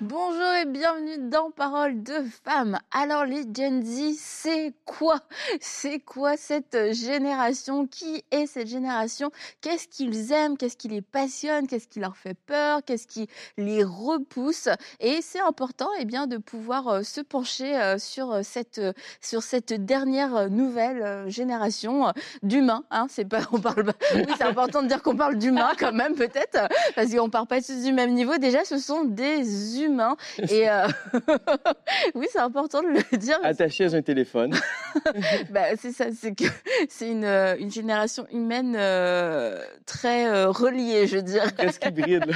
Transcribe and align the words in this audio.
Bonjour 0.00 0.54
et 0.62 0.64
bienvenue 0.64 1.28
dans 1.28 1.50
Parole 1.50 2.04
de 2.04 2.22
femmes. 2.44 2.78
Alors 2.92 3.24
les 3.24 3.42
Gen 3.52 3.84
Z, 3.84 4.16
c'est 4.16 4.72
quoi? 4.84 5.18
C'est 5.60 5.98
quoi 5.98 6.36
cette 6.36 6.92
génération? 6.92 7.84
Qui 7.88 8.22
est 8.30 8.46
cette 8.46 8.68
génération? 8.68 9.32
Qu'est-ce 9.60 9.88
qu'ils 9.88 10.30
aiment? 10.30 10.56
Qu'est-ce 10.56 10.76
qui 10.76 10.86
les 10.86 11.02
passionne? 11.02 11.66
Qu'est-ce 11.66 11.88
qui 11.88 11.98
leur 11.98 12.16
fait 12.16 12.36
peur? 12.46 12.82
Qu'est-ce 12.86 13.08
qui 13.08 13.26
les 13.56 13.82
repousse? 13.82 14.68
Et 15.00 15.18
c'est 15.20 15.40
important 15.40 15.88
eh 15.98 16.04
bien, 16.04 16.28
de 16.28 16.36
pouvoir 16.36 16.86
euh, 16.86 17.02
se 17.02 17.20
pencher 17.20 17.76
euh, 17.76 17.98
sur 17.98 18.44
cette, 18.44 18.80
sur 19.20 19.42
cette 19.42 19.84
dernière 19.84 20.48
nouvelle 20.48 21.28
génération 21.28 22.12
d'humains. 22.44 22.84
Hein. 22.92 23.08
C'est 23.10 23.24
pas, 23.24 23.40
on 23.50 23.58
parle, 23.58 23.92
oui, 24.14 24.26
c'est 24.36 24.44
important 24.44 24.84
de 24.84 24.86
dire 24.86 25.02
qu'on 25.02 25.16
parle 25.16 25.38
d'humains 25.38 25.72
quand 25.76 25.92
même 25.92 26.14
peut-être, 26.14 26.68
parce 26.94 27.12
qu'on 27.12 27.30
part 27.30 27.48
pas 27.48 27.60
tous 27.60 27.82
du 27.82 27.92
même 27.92 28.14
niveau. 28.14 28.38
Déjà, 28.38 28.64
ce 28.64 28.78
sont 28.78 29.02
des 29.02 29.82
humains 29.82 29.87
et 30.50 30.68
euh, 30.68 30.86
oui, 32.14 32.26
c'est 32.30 32.38
important 32.38 32.82
de 32.82 32.88
le 32.88 33.16
dire. 33.16 33.38
Attaché 33.42 33.86
à 33.86 33.96
un 33.96 34.02
téléphone. 34.02 34.54
bah, 35.50 35.76
c'est 35.76 35.92
ça, 35.92 36.06
c'est 36.12 36.34
que 36.34 36.44
c'est 36.88 37.10
une, 37.10 37.24
euh, 37.24 37.56
une, 37.58 37.70
génération 37.70 38.26
humaine 38.32 38.74
euh, 38.76 39.62
très 39.86 40.44
reliée, 40.46 41.06
je 41.06 41.18
dirais. 41.18 41.50
Presque 41.56 41.86
hybride. 41.86 42.26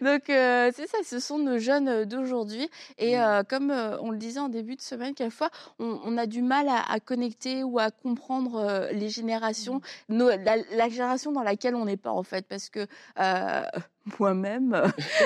Donc 0.00 0.22
c'est 0.26 0.86
ça, 0.86 0.98
ce 1.04 1.18
sont 1.18 1.38
nos 1.38 1.58
jeunes 1.58 2.04
d'aujourd'hui. 2.04 2.68
Et 2.98 3.16
mm. 3.16 3.44
comme 3.48 3.70
on 3.70 4.10
le 4.10 4.18
disait 4.18 4.40
en 4.40 4.48
début 4.48 4.76
de 4.76 4.80
semaine, 4.80 5.14
quelquefois, 5.14 5.50
on, 5.78 6.00
on 6.04 6.18
a 6.18 6.26
du 6.26 6.42
mal 6.42 6.68
à, 6.68 6.82
à, 6.90 7.00
connecter 7.00 7.62
ou 7.62 7.78
à 7.78 7.90
comprendre 7.90 8.88
les 8.92 9.08
générations, 9.08 9.80
mm. 10.08 10.16
nos, 10.16 10.28
la, 10.28 10.56
la, 10.72 10.88
génération 10.88 11.32
dans 11.32 11.42
laquelle 11.42 11.74
on 11.74 11.84
n'est 11.84 11.96
pas 11.96 12.10
en 12.10 12.22
fait, 12.22 12.46
parce 12.46 12.68
que 12.68 12.86
moi-même, 14.18 14.82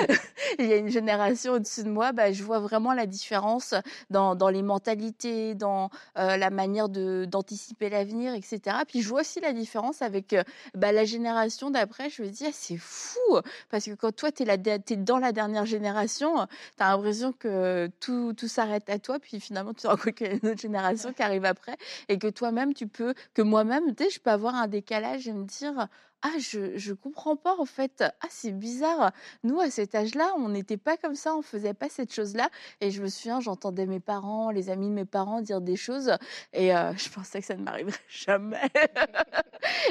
il 0.59 0.65
y 0.65 0.73
a 0.73 0.77
une 0.77 0.89
génération 0.89 1.53
au-dessus 1.53 1.83
de 1.83 1.89
moi, 1.89 2.11
bah, 2.11 2.31
je 2.31 2.43
vois 2.43 2.59
vraiment 2.59 2.93
la 2.93 3.05
différence 3.05 3.73
dans, 4.09 4.35
dans 4.35 4.49
les 4.49 4.61
mentalités, 4.61 5.55
dans 5.55 5.89
euh, 6.17 6.37
la 6.37 6.49
manière 6.49 6.89
d'anticiper 6.89 7.89
l'avenir, 7.89 8.33
etc. 8.33 8.77
Puis 8.87 9.01
je 9.01 9.09
vois 9.09 9.21
aussi 9.21 9.39
la 9.39 9.53
différence 9.53 10.01
avec 10.01 10.33
euh, 10.33 10.43
bah, 10.75 10.91
la 10.91 11.05
génération 11.05 11.71
d'après. 11.71 12.09
Je 12.09 12.21
me 12.21 12.27
dis, 12.27 12.45
ah, 12.45 12.51
c'est 12.53 12.77
fou, 12.77 13.19
parce 13.69 13.85
que 13.85 13.93
quand 13.93 14.15
toi, 14.15 14.31
tu 14.31 14.43
es, 14.43 14.97
dans 14.97 15.19
la 15.19 15.31
dernière 15.31 15.65
génération, 15.65 16.47
tu 16.77 16.83
as 16.83 16.91
l'impression 16.91 17.33
que 17.33 17.89
tout, 17.99 18.33
tout 18.33 18.47
s'arrête 18.47 18.89
à 18.89 18.99
toi, 18.99 19.19
puis 19.19 19.39
finalement, 19.39 19.73
tu 19.73 19.83
te 19.83 19.87
rends 19.87 19.97
compte 19.97 20.13
qu'il 20.13 20.27
y 20.27 20.29
a 20.29 20.33
une 20.33 20.49
autre 20.49 20.61
génération 20.61 21.13
qui 21.13 21.23
arrive 21.23 21.45
après, 21.45 21.77
et 22.09 22.17
que 22.17 22.27
toi-même, 22.27 22.73
tu 22.73 22.87
peux, 22.87 23.13
que 23.33 23.41
moi-même, 23.41 23.95
tu 23.95 24.05
sais, 24.05 24.09
je 24.09 24.19
peux 24.19 24.31
avoir 24.31 24.55
un 24.55 24.67
décalage 24.67 25.27
et 25.27 25.33
me 25.33 25.45
dire, 25.45 25.87
ah, 26.23 26.33
je, 26.39 26.77
je 26.77 26.93
comprends 26.93 27.35
pas 27.35 27.55
en 27.59 27.65
fait. 27.65 28.03
Ah, 28.21 28.27
c'est 28.29 28.51
bizarre. 28.51 29.11
Nous, 29.43 29.59
à 29.59 29.69
cet 29.69 29.93
âge-là, 29.95 30.33
on 30.37 30.49
n'était 30.49 30.77
pas 30.77 30.97
comme 30.97 31.15
ça, 31.15 31.35
on 31.35 31.41
faisait 31.41 31.73
pas 31.73 31.89
cette 31.89 32.13
chose-là. 32.13 32.49
Et 32.81 32.91
je 32.91 33.01
me 33.03 33.07
souviens, 33.07 33.39
j'entendais 33.39 33.85
mes 33.85 33.99
parents, 33.99 34.49
les 34.49 34.69
amis 34.69 34.89
de 34.89 34.93
mes 34.93 35.05
parents 35.05 35.41
dire 35.41 35.61
des 35.61 35.75
choses 35.75 36.11
et 36.53 36.75
euh, 36.75 36.93
je 36.97 37.09
pensais 37.09 37.39
que 37.39 37.45
ça 37.45 37.55
ne 37.55 37.63
m'arriverait 37.63 37.97
jamais. 38.09 38.69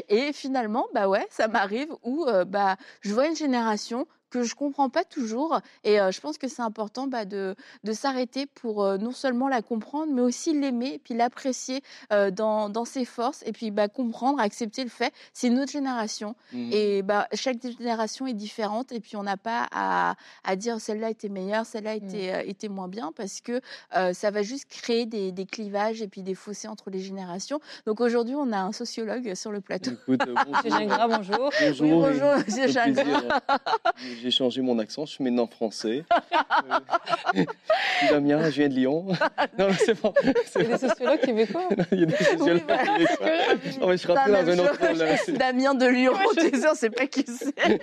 et 0.08 0.32
finalement, 0.32 0.86
bah 0.94 1.08
ouais, 1.08 1.26
ça 1.30 1.48
m'arrive 1.48 1.88
où 2.02 2.24
euh, 2.26 2.44
bah 2.44 2.76
je 3.02 3.12
vois 3.12 3.26
une 3.28 3.36
génération 3.36 4.06
que 4.30 4.42
je 4.42 4.54
comprends 4.54 4.88
pas 4.88 5.04
toujours. 5.04 5.60
Et 5.84 6.00
euh, 6.00 6.10
je 6.10 6.20
pense 6.20 6.38
que 6.38 6.48
c'est 6.48 6.62
important 6.62 7.06
bah, 7.06 7.24
de, 7.24 7.54
de 7.84 7.92
s'arrêter 7.92 8.46
pour 8.46 8.84
euh, 8.84 8.98
non 8.98 9.12
seulement 9.12 9.48
la 9.48 9.62
comprendre, 9.62 10.12
mais 10.12 10.22
aussi 10.22 10.52
l'aimer, 10.58 11.00
puis 11.02 11.14
l'apprécier 11.14 11.82
euh, 12.12 12.30
dans, 12.30 12.68
dans, 12.68 12.84
ses 12.84 13.04
forces, 13.04 13.42
et 13.46 13.52
puis 13.52 13.70
bah, 13.70 13.88
comprendre, 13.88 14.40
accepter 14.40 14.82
le 14.82 14.90
fait. 14.90 15.12
C'est 15.32 15.48
une 15.48 15.58
autre 15.58 15.72
génération. 15.72 16.34
Mmh. 16.52 16.70
Et 16.72 17.02
bah, 17.02 17.28
chaque 17.34 17.62
génération 17.62 18.26
est 18.26 18.34
différente, 18.34 18.92
et 18.92 19.00
puis 19.00 19.16
on 19.16 19.22
n'a 19.22 19.36
pas 19.36 19.66
à, 19.72 20.14
à 20.44 20.56
dire 20.56 20.80
celle-là 20.80 21.10
était 21.10 21.28
meilleure, 21.28 21.66
celle-là 21.66 21.94
mmh. 21.94 22.04
était, 22.04 22.48
était 22.48 22.68
moins 22.68 22.88
bien, 22.88 23.12
parce 23.14 23.40
que 23.40 23.60
ça 24.12 24.30
va 24.30 24.42
juste 24.42 24.66
créer 24.68 25.06
des, 25.06 25.32
des, 25.32 25.46
clivages 25.46 26.02
et 26.02 26.08
puis 26.08 26.22
des 26.22 26.34
fossés 26.34 26.68
entre 26.68 26.90
les 26.90 27.00
générations. 27.00 27.60
Donc 27.86 28.00
aujourd'hui, 28.00 28.34
on 28.34 28.52
a 28.52 28.58
un 28.58 28.72
sociologue 28.72 29.34
sur 29.34 29.52
le 29.52 29.60
plateau. 29.60 29.92
Écoute, 29.92 30.20
bonjour. 30.46 30.78
Gingras, 30.78 31.08
bonjour. 31.08 31.50
Bonjour. 31.60 31.80
Oui, 31.80 31.90
bonjour, 31.90 32.34
monsieur 32.46 32.68
Gingras 32.68 33.40
j'ai 34.22 34.30
changé 34.30 34.60
mon 34.62 34.78
accent, 34.78 35.06
je 35.06 35.12
suis 35.12 35.24
maintenant 35.24 35.46
français. 35.46 36.04
euh, 37.34 37.44
Damien, 38.10 38.44
je 38.50 38.60
viens 38.60 38.68
de 38.68 38.74
Lyon. 38.74 39.06
non, 39.58 39.68
c'est 39.78 40.00
bon. 40.00 40.12
Il 40.22 40.62
y 40.62 40.64
a 40.64 40.68
des 40.68 40.88
sociologues 40.88 41.20
québécois. 41.20 41.68
Il 41.92 42.00
y 42.00 42.02
a 42.02 42.06
des 42.06 42.16
sociologues 42.16 42.62
oui, 42.68 42.76
québécois. 42.98 43.26
Non, 43.80 43.86
mais 43.88 43.92
je 43.92 43.96
suis 43.96 44.12
rentré 44.12 44.32
dans 44.32 44.48
un 44.50 44.58
autre 44.58 44.78
rôle. 44.80 45.38
Damien 45.38 45.74
de 45.74 45.86
Lyon, 45.86 46.12
tu 46.36 46.58
sais, 46.58 46.68
on 46.70 46.74
sait 46.74 46.90
pas 46.90 47.06
qui 47.06 47.24
c'est. 47.26 47.80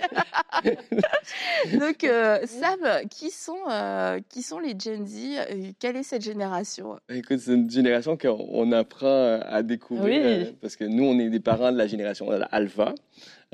Donc, 1.78 2.04
euh, 2.04 2.38
Sam, 2.44 3.08
qui 3.10 3.30
sont, 3.30 3.58
euh, 3.70 4.20
qui 4.28 4.42
sont 4.42 4.58
les 4.58 4.74
Gen 4.78 5.06
Z? 5.06 5.74
Quelle 5.78 5.96
est 5.96 6.02
cette 6.02 6.22
génération? 6.22 6.98
Écoute, 7.08 7.38
c'est 7.38 7.54
une 7.54 7.70
génération 7.70 8.16
qu'on 8.16 8.72
apprend 8.72 9.40
à 9.40 9.62
découvrir. 9.62 10.22
Oui. 10.24 10.46
Euh, 10.48 10.52
parce 10.60 10.76
que 10.76 10.84
nous, 10.84 11.04
on 11.04 11.18
est 11.18 11.30
des 11.30 11.40
parents 11.40 11.72
de 11.72 11.78
la 11.78 11.86
génération 11.86 12.28
Alpha. 12.50 12.94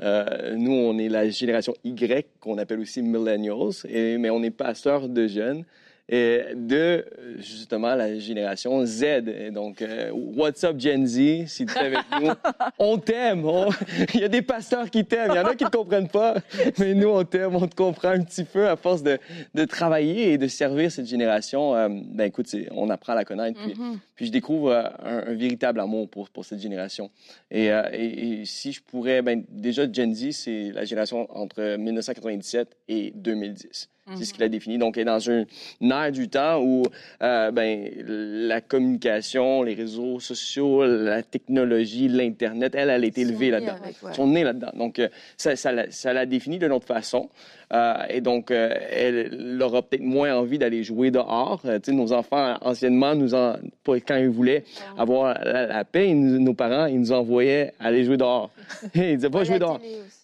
Euh, 0.01 0.55
nous, 0.55 0.71
on 0.71 0.97
est 0.97 1.09
la 1.09 1.29
génération 1.29 1.73
Y, 1.83 2.27
qu'on 2.39 2.57
appelle 2.57 2.79
aussi 2.79 3.01
millennials, 3.01 3.85
mais 3.85 4.29
on 4.29 4.41
est 4.41 4.51
pasteur 4.51 5.07
de 5.07 5.27
jeunes 5.27 5.63
de 6.11 7.05
justement 7.37 7.95
la 7.95 8.19
génération 8.19 8.85
Z. 8.85 9.03
Et 9.03 9.51
donc, 9.51 9.81
euh, 9.81 10.11
what's 10.11 10.63
up 10.63 10.77
Gen 10.77 11.05
Z, 11.07 11.47
si 11.47 11.65
tu 11.65 11.77
es 11.77 11.79
avec 11.79 11.99
nous, 12.21 12.31
on 12.79 12.97
t'aime. 12.97 13.45
Il 14.13 14.19
y 14.19 14.23
a 14.23 14.27
des 14.27 14.41
pasteurs 14.41 14.89
qui 14.89 15.05
t'aiment, 15.05 15.31
il 15.31 15.35
y 15.35 15.39
en 15.39 15.45
a 15.45 15.55
qui 15.55 15.63
ne 15.63 15.69
comprennent 15.69 16.09
pas, 16.09 16.35
mais 16.77 16.93
nous, 16.93 17.07
on 17.07 17.23
t'aime, 17.23 17.55
on 17.55 17.67
te 17.67 17.75
comprend 17.75 18.09
un 18.09 18.21
petit 18.21 18.43
peu 18.43 18.67
à 18.67 18.75
force 18.75 19.03
de, 19.03 19.17
de 19.55 19.65
travailler 19.65 20.33
et 20.33 20.37
de 20.37 20.47
servir 20.47 20.91
cette 20.91 21.07
génération. 21.07 21.75
Euh, 21.75 21.87
ben 21.89 22.25
écoute, 22.25 22.53
on 22.71 22.89
apprend 22.89 23.13
à 23.13 23.15
la 23.15 23.25
connaître, 23.25 23.59
puis, 23.61 23.73
mm-hmm. 23.73 23.97
puis 24.15 24.25
je 24.27 24.31
découvre 24.31 24.71
euh, 24.71 24.83
un, 25.03 25.31
un, 25.31 25.33
véritable 25.33 25.79
amour 25.79 26.09
pour, 26.09 26.29
pour 26.29 26.45
cette 26.45 26.59
génération. 26.59 27.09
Et, 27.49 27.67
et, 27.67 28.41
et, 28.41 28.45
si 28.45 28.71
je 28.73 28.81
pourrais, 28.81 29.21
ben 29.21 29.43
déjà 29.49 29.91
Gen 29.91 30.13
Z, 30.13 30.31
c'est 30.31 30.71
la 30.71 30.85
génération 30.85 31.27
entre 31.35 31.77
1997 31.77 32.75
et 32.89 33.11
2010. 33.15 33.89
C'est 34.15 34.25
ce 34.25 34.33
qu'il 34.33 34.43
a 34.43 34.49
défini. 34.49 34.77
Donc, 34.77 34.97
elle 34.97 35.03
est 35.03 35.05
dans 35.05 35.29
un 35.29 35.45
ère 35.81 36.11
du 36.11 36.29
temps 36.29 36.61
où 36.61 36.83
euh, 37.21 37.51
ben, 37.51 37.89
la 38.05 38.61
communication, 38.61 39.63
les 39.63 39.73
réseaux 39.73 40.19
sociaux, 40.19 40.85
la 40.85 41.23
technologie, 41.23 42.07
l'Internet, 42.07 42.73
elle, 42.75 42.89
elle 42.89 43.03
est 43.03 43.17
élevée 43.17 43.51
là-dedans. 43.51 43.75
Ouais. 44.03 44.13
Son 44.13 44.27
nez 44.27 44.43
là-dedans. 44.43 44.71
Donc, 44.75 44.99
euh, 44.99 45.09
ça, 45.37 45.55
ça, 45.55 45.71
ça 45.89 46.13
l'a 46.13 46.25
défini 46.25 46.59
de 46.59 46.67
notre 46.67 46.85
façon. 46.85 47.29
Euh, 47.73 47.93
et 48.09 48.21
donc, 48.21 48.51
euh, 48.51 48.73
elle 48.89 49.61
aura 49.61 49.81
peut-être 49.81 50.03
moins 50.03 50.35
envie 50.35 50.57
d'aller 50.57 50.83
jouer 50.83 51.11
dehors. 51.11 51.61
Euh, 51.65 51.79
tu 51.79 51.91
sais, 51.91 51.97
nos 51.97 52.11
enfants, 52.11 52.57
anciennement, 52.61 53.15
nous 53.15 53.33
en, 53.33 53.55
quand 53.85 54.15
ils 54.17 54.29
voulaient 54.29 54.63
ah 54.97 55.01
avoir 55.01 55.33
la, 55.43 55.67
la 55.67 55.85
paix, 55.85 56.13
nous, 56.13 56.39
nos 56.39 56.53
parents, 56.53 56.85
ils 56.85 56.99
nous 56.99 57.11
envoyaient 57.11 57.73
aller 57.79 58.03
jouer 58.03 58.17
dehors. 58.17 58.51
ils 58.95 59.15
disaient 59.15 59.29
pas 59.29 59.43
jouer 59.43 59.59
dehors. 59.59 59.79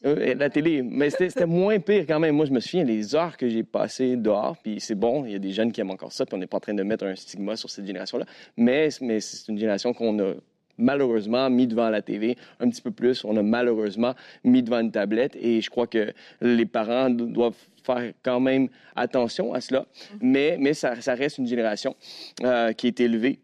Euh, 0.06 0.35
la 0.35 0.50
télé. 0.50 0.81
Mais 0.84 1.09
c'était 1.09 1.46
moins 1.46 1.80
pire 1.80 2.06
quand 2.08 2.19
même. 2.19 2.35
Moi, 2.35 2.46
je 2.46 2.52
me 2.52 2.59
souviens 2.59 2.84
les 2.84 3.16
heures 3.16 3.38
que 3.38 3.47
j'ai 3.50 3.64
passées 3.64 4.16
dehors. 4.16 4.58
Puis 4.62 4.79
c'est 4.79 4.96
bon, 4.96 5.25
il 5.25 5.31
y 5.31 5.35
a 5.35 5.40
des 5.40 5.52
jeunes 5.52 5.72
qui 5.72 5.81
aiment 5.81 5.91
encore 5.91 6.12
ça. 6.12 6.25
Puis 6.25 6.35
on 6.35 6.38
n'est 6.38 6.47
pas 6.47 6.58
en 6.58 6.62
train 6.62 6.74
de 6.74 6.84
mettre 6.84 7.06
un 7.06 7.16
stigma 7.16 7.56
sur 7.56 7.69
cette 7.69 7.85
génération-là. 7.85 8.25
Mais, 8.58 8.90
mais 9.02 9.19
c'est 9.19 9.52
une 9.52 9.58
génération 9.58 9.94
qu'on 9.94 10.19
a 10.19 10.34
malheureusement 10.77 11.49
mis 11.49 11.67
devant 11.67 11.89
la 11.89 12.01
TV 12.01 12.38
un 12.59 12.69
petit 12.69 12.81
peu 12.81 12.91
plus. 12.91 13.23
On 13.25 13.35
a 13.38 13.43
malheureusement 13.43 14.13
mis 14.43 14.63
devant 14.63 14.79
une 14.79 14.91
tablette 14.91 15.35
et 15.35 15.61
je 15.61 15.69
crois 15.69 15.88
que 15.88 16.13
les 16.41 16.65
parents 16.65 17.09
doivent 17.09 17.55
faire 17.83 18.13
quand 18.23 18.40
même 18.40 18.69
attention 18.96 19.53
à 19.53 19.61
cela. 19.61 19.81
Mm-hmm. 19.81 20.17
Mais, 20.22 20.57
mais 20.59 20.73
ça, 20.73 20.99
ça 21.02 21.16
reste 21.16 21.37
une 21.37 21.47
génération 21.47 21.96
euh, 22.43 22.73
qui 22.73 22.87
est 22.87 22.99
élevée 22.99 23.40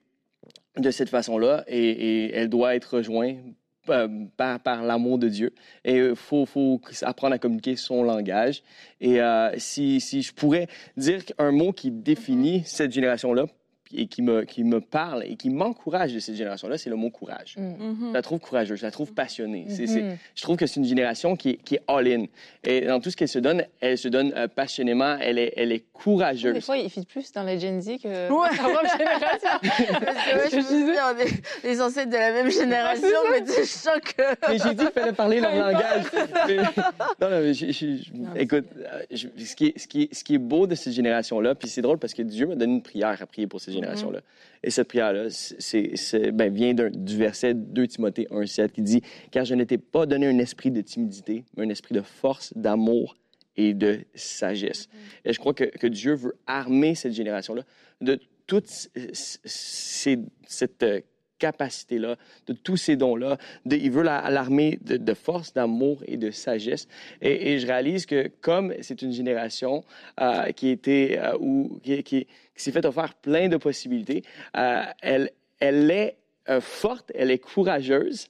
de 0.78 0.92
cette 0.92 1.10
façon-là 1.10 1.64
et, 1.68 1.78
et 1.78 2.34
elle 2.34 2.50
doit 2.50 2.76
être 2.76 2.98
rejointe 2.98 3.38
euh, 3.90 4.08
par, 4.38 4.62
par 4.62 4.82
l'amour 4.82 5.18
de 5.18 5.28
Dieu. 5.28 5.54
Et 5.84 5.98
il 5.98 6.16
faut, 6.16 6.46
faut, 6.46 6.80
apprendre 7.02 7.36
à 7.36 7.38
communiquer 7.38 7.76
son 7.76 8.02
langage. 8.04 8.64
Et 9.02 9.22
euh, 9.22 9.52
si, 9.58 10.00
si 10.00 10.22
je 10.22 10.34
pourrais 10.34 10.68
dire 10.96 11.22
un 11.38 11.52
mot 11.52 11.74
qui 11.74 11.92
définit 11.92 12.60
mm-hmm. 12.60 12.66
cette 12.66 12.92
génération-là, 12.94 13.46
et 13.96 14.08
qui, 14.08 14.22
me, 14.22 14.44
qui 14.44 14.64
me 14.64 14.82
parle 14.82 15.24
et 15.24 15.36
qui 15.36 15.50
m'encourage 15.50 16.14
de 16.14 16.20
cette 16.20 16.36
génération-là, 16.36 16.78
c'est 16.78 16.90
le 16.90 16.96
mot 16.96 17.10
courage. 17.10 17.56
Mm. 17.58 17.62
Mm-hmm. 17.62 18.08
Je 18.10 18.14
la 18.14 18.22
trouve 18.22 18.40
courageuse, 18.40 18.80
je 18.80 18.86
la 18.86 18.92
trouve 18.92 19.14
passionnée. 19.14 19.66
Mm-hmm. 19.70 20.18
je 20.36 20.42
trouve 20.42 20.58
que 20.58 20.66
c'est 20.66 20.80
une 20.80 20.86
génération 20.86 21.36
qui, 21.36 21.58
qui 21.58 21.76
est 21.76 21.82
all-in. 21.88 22.26
Et 22.64 22.82
dans 22.82 23.00
tout 23.00 23.10
ce 23.10 23.18
qu'elle 23.18 23.28
se 23.28 23.40
donne, 23.40 23.64
elle 23.80 23.98
se 23.98 24.08
donne 24.08 24.34
euh, 24.36 24.48
passionnément, 24.48 25.18
elle 25.20 25.38
est, 25.38 25.54
elle 25.56 25.72
est 25.72 25.86
courageuse. 25.94 26.54
Des 26.54 26.62
fois, 26.62 26.78
il 26.78 26.90
fit 26.90 27.06
plus 27.06 27.32
dans 27.32 27.44
les 27.44 27.60
Gen 27.60 27.82
Z 27.82 27.98
que 28.02 28.08
ouais. 28.08 28.30
dans 28.30 28.82
la 28.82 28.98
génération. 28.98 29.50
Parce 30.06 30.50
que, 30.50 30.52
je 30.52 30.56
me 30.58 30.62
disais, 30.62 31.00
on 31.02 31.18
est 31.18 31.64
les 31.64 31.82
ancêtres 31.82 32.10
de 32.10 32.16
la 32.16 32.32
même 32.32 32.52
génération, 32.52 33.08
mais 33.32 33.44
je 33.46 33.64
sens 33.64 34.00
que... 34.00 34.24
Mais 34.50 34.58
j'ai 34.58 34.74
dit 34.74 34.86
qu'il 34.86 34.92
fallait 34.92 35.14
parler 35.14 35.40
leur 35.40 35.56
langage. 35.56 36.06
non, 37.22 37.30
non, 37.30 38.36
écoute, 38.36 38.66
euh, 38.78 39.02
ce, 39.12 39.56
qui 39.56 39.68
est, 39.68 39.80
ce, 39.80 39.88
qui 39.88 40.04
est, 40.04 40.14
ce 40.14 40.24
qui 40.24 40.36
est 40.36 40.40
beau 40.40 40.68
de 40.68 40.76
cette 40.76 40.94
génération-là, 40.94 41.56
puis 41.56 41.68
c'est 41.68 41.82
drôle 41.82 41.98
parce 41.98 42.14
que 42.14 42.22
Dieu 42.22 42.48
m'a 42.48 42.56
donné 42.56 42.74
une 42.74 42.82
prière 42.82 43.18
à 43.22 43.26
prier 43.26 43.48
pour 43.48 43.62
cette 43.62 43.74
mm-hmm. 43.74 43.83
Génération-là. 43.84 44.22
Et 44.64 44.70
cette 44.70 44.88
prière-là 44.88 45.28
c'est, 45.30 46.32
ben, 46.32 46.54
vient 46.54 46.74
du 46.74 47.18
verset 47.18 47.54
2 47.54 47.88
Timothée 47.88 48.28
1,7 48.32 48.72
qui 48.72 48.82
dit 48.82 49.02
Car 49.32 49.46
je 49.46 49.56
ne 49.56 49.64
t'ai 49.64 49.78
pas 49.78 50.06
donné 50.06 50.28
un 50.28 50.38
esprit 50.40 50.72
de 50.72 50.82
timidité, 50.82 51.44
mais 51.56 51.66
un 51.66 51.70
esprit 51.70 51.94
de 51.94 52.02
force, 52.02 52.54
d'amour 52.56 53.18
et 53.56 53.74
de 53.74 54.00
sagesse. 54.16 54.88
Mm-hmm. 54.88 55.30
Et 55.30 55.34
je 55.34 55.40
crois 55.40 55.54
que, 55.54 55.66
que, 55.66 55.88
Dieu 55.88 56.16
veut 56.16 56.36
armer 56.48 56.96
cette 56.96 57.14
génération-là 57.14 57.64
de 58.02 58.20
toute 58.48 58.68
cette 59.46 60.86
euh, 61.44 61.52
capacité-là, 61.52 62.16
de 62.48 62.54
tous 62.54 62.78
ces 62.78 62.96
dons-là. 62.96 63.38
Il 63.70 63.92
veut 63.92 64.04
l'armer 64.04 64.80
de, 64.82 65.14
force, 65.14 65.54
d'amour 65.54 66.02
et 66.08 66.18
de 66.18 66.32
sagesse. 66.32 66.88
Et, 67.22 67.60
je 67.60 67.68
réalise 67.68 68.06
que 68.06 68.30
comme 68.42 68.74
c'est 68.82 69.02
une 69.02 69.12
génération 69.12 69.84
euh, 70.22 70.52
qui, 70.52 70.80
euh, 70.88 71.38
ou, 71.40 71.80
qui, 71.84 72.28
s'est 72.56 72.72
fait 72.72 72.86
offrir 72.86 73.14
plein 73.16 73.50
de 73.50 73.58
possibilités, 73.58 74.24
euh, 74.58 74.84
elle, 75.02 75.32
elle 75.60 75.92
est 75.92 76.18
forte, 76.60 77.12
elle 77.16 77.32
est 77.32 77.40
courageuse, 77.40 78.28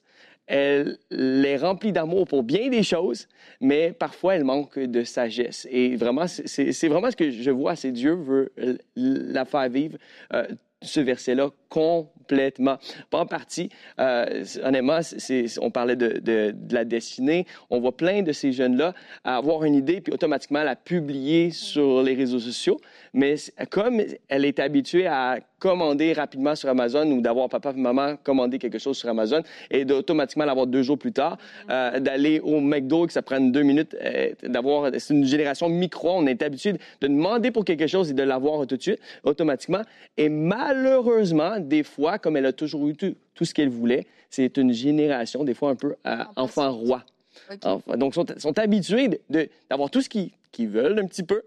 elle 0.47 0.97
est 1.11 1.57
remplie 1.57 1.91
d'amour 1.91 2.27
pour 2.27 2.43
bien 2.43 2.69
des 2.69 2.83
choses, 2.83 3.27
mais 3.59 3.91
parfois 3.91 4.35
elle 4.35 4.43
manque 4.43 4.77
de 4.77 5.03
sagesse. 5.03 5.67
Et 5.71 5.95
vraiment, 5.95 6.27
c'est 6.27 6.87
vraiment 6.87 7.09
ce 7.11 7.15
que 7.15 7.31
je 7.31 7.51
vois, 7.51 7.75
c'est 7.75 7.91
Dieu 7.91 8.13
veut 8.13 8.51
la 8.95 9.45
faire 9.45 9.69
vivre 9.69 9.97
ce 10.83 10.99
verset-là 10.99 11.49
complètement. 12.23 12.77
Pas 13.09 13.19
en 13.19 13.25
partie. 13.25 13.69
Euh, 13.99 14.43
honnêtement, 14.63 14.99
on 15.61 15.71
parlait 15.71 15.95
de, 15.95 16.19
de, 16.19 16.53
la 16.71 16.85
destinée. 16.85 17.45
On 17.69 17.79
voit 17.79 17.95
plein 17.95 18.21
de 18.21 18.31
ces 18.31 18.51
jeunes-là 18.51 18.93
avoir 19.23 19.63
une 19.63 19.75
idée 19.75 20.01
puis 20.01 20.13
automatiquement 20.13 20.63
la 20.63 20.75
publier 20.75 21.51
sur 21.51 22.01
les 22.01 22.13
réseaux 22.15 22.39
sociaux. 22.39 22.79
Mais 23.13 23.35
comme 23.69 24.01
elle 24.29 24.45
est 24.45 24.59
habituée 24.59 25.07
à 25.07 25.39
commander 25.63 26.11
rapidement 26.11 26.55
sur 26.55 26.67
Amazon 26.67 27.09
ou 27.09 27.21
d'avoir 27.21 27.47
papa 27.47 27.71
et 27.71 27.79
maman 27.79 28.17
commander 28.21 28.59
quelque 28.59 28.79
chose 28.79 28.97
sur 28.97 29.07
Amazon 29.07 29.41
et 29.71 29.85
d'automatiquement 29.85 30.43
l'avoir 30.43 30.67
deux 30.67 30.83
jours 30.83 30.97
plus 30.97 31.13
tard, 31.13 31.37
euh, 31.69 32.01
d'aller 32.01 32.41
au 32.41 32.59
McDo 32.59 33.07
que 33.07 33.13
ça 33.13 33.21
prenne 33.21 33.53
deux 33.53 33.63
minutes, 33.63 33.95
euh, 34.03 34.33
d'avoir, 34.43 34.91
c'est 34.97 35.13
une 35.13 35.23
génération 35.23 35.69
micro, 35.69 36.09
on 36.17 36.27
est 36.27 36.43
habitué 36.43 36.73
de 36.73 37.07
demander 37.07 37.51
pour 37.51 37.63
quelque 37.63 37.87
chose 37.87 38.11
et 38.11 38.13
de 38.13 38.23
l'avoir 38.23 38.67
tout 38.67 38.75
de 38.75 38.81
suite, 38.81 38.99
automatiquement. 39.23 39.83
Et 40.17 40.27
malheureusement, 40.27 41.59
des 41.59 41.83
fois, 41.83 42.12
comme 42.19 42.37
elle 42.37 42.45
a 42.45 42.53
toujours 42.53 42.87
eu 42.87 42.95
tout, 42.95 43.45
ce 43.45 43.53
qu'elle 43.53 43.69
voulait, 43.69 44.05
c'est 44.29 44.57
une 44.57 44.73
génération, 44.73 45.43
des 45.43 45.53
fois 45.53 45.71
un 45.71 45.75
peu 45.75 45.95
euh, 46.05 46.23
enfant 46.35 46.71
roi. 46.73 47.03
donc, 47.97 48.13
sont, 48.13 48.25
sont 48.37 48.57
habitués 48.59 49.21
d'avoir 49.69 49.89
tout 49.89 50.01
ce 50.01 50.09
qui 50.09 50.33
qui 50.53 50.67
veulent 50.67 50.99
un 50.99 51.07
petit 51.07 51.23
peu. 51.23 51.41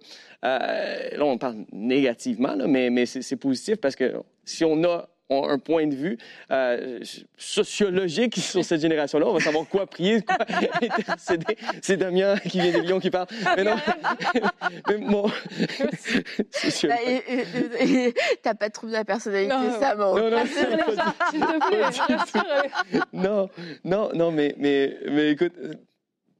Euh, 0.44 1.08
là, 1.16 1.24
on 1.24 1.38
parle 1.38 1.64
négativement, 1.72 2.54
mais, 2.68 2.90
mais 2.90 3.06
c'est 3.06 3.36
positif 3.36 3.76
parce 3.76 3.96
que 3.96 4.16
si 4.44 4.64
on 4.64 4.84
a 4.84 5.08
un 5.30 5.58
point 5.58 5.86
de 5.86 5.94
vue 5.94 6.18
euh, 6.50 7.00
sociologique 7.36 8.36
sur 8.36 8.64
cette 8.64 8.80
génération-là. 8.80 9.26
On 9.26 9.32
va 9.32 9.40
savoir 9.40 9.66
quoi 9.68 9.86
prier, 9.86 10.22
quoi 10.22 10.36
intercéder. 10.80 11.56
C'est 11.82 11.96
Damien 11.96 12.36
qui 12.38 12.60
vient 12.60 12.72
de 12.72 12.78
Lyon 12.78 13.00
qui 13.00 13.10
parle. 13.10 13.26
Mais 13.56 13.64
non, 13.64 13.76
mais 14.88 14.98
bon, 14.98 15.30
T'as 18.42 18.54
pas 18.54 18.68
de 18.68 18.72
trouble 18.72 18.92
de 18.92 18.96
la 18.98 19.04
personnalité, 19.04 19.54
ça, 19.80 19.94
bon. 19.94 20.16
Non, 20.16 20.30
non, 20.30 20.40
non, 23.12 23.48
non, 23.84 24.10
non, 24.14 24.30
mais, 24.30 24.54
mais, 24.58 24.96
mais 25.10 25.30
écoute, 25.30 25.52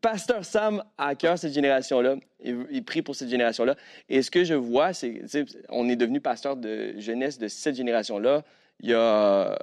Pasteur 0.00 0.44
Sam 0.44 0.84
a 0.98 1.08
à 1.08 1.14
cœur 1.16 1.36
cette 1.36 1.52
génération-là. 1.52 2.16
Il, 2.44 2.84
prie 2.84 3.02
pour 3.02 3.16
cette 3.16 3.28
génération-là. 3.28 3.74
Et 4.08 4.22
ce 4.22 4.30
que 4.30 4.44
je 4.44 4.54
vois, 4.54 4.92
c'est 4.92 5.22
on 5.68 5.88
est 5.88 5.96
devenu 5.96 6.20
pasteur 6.20 6.56
de 6.56 6.94
jeunesse 6.98 7.38
de 7.38 7.48
cette 7.48 7.74
génération-là 7.74 8.44
il 8.80 8.90
y 8.90 8.94
a 8.94 9.58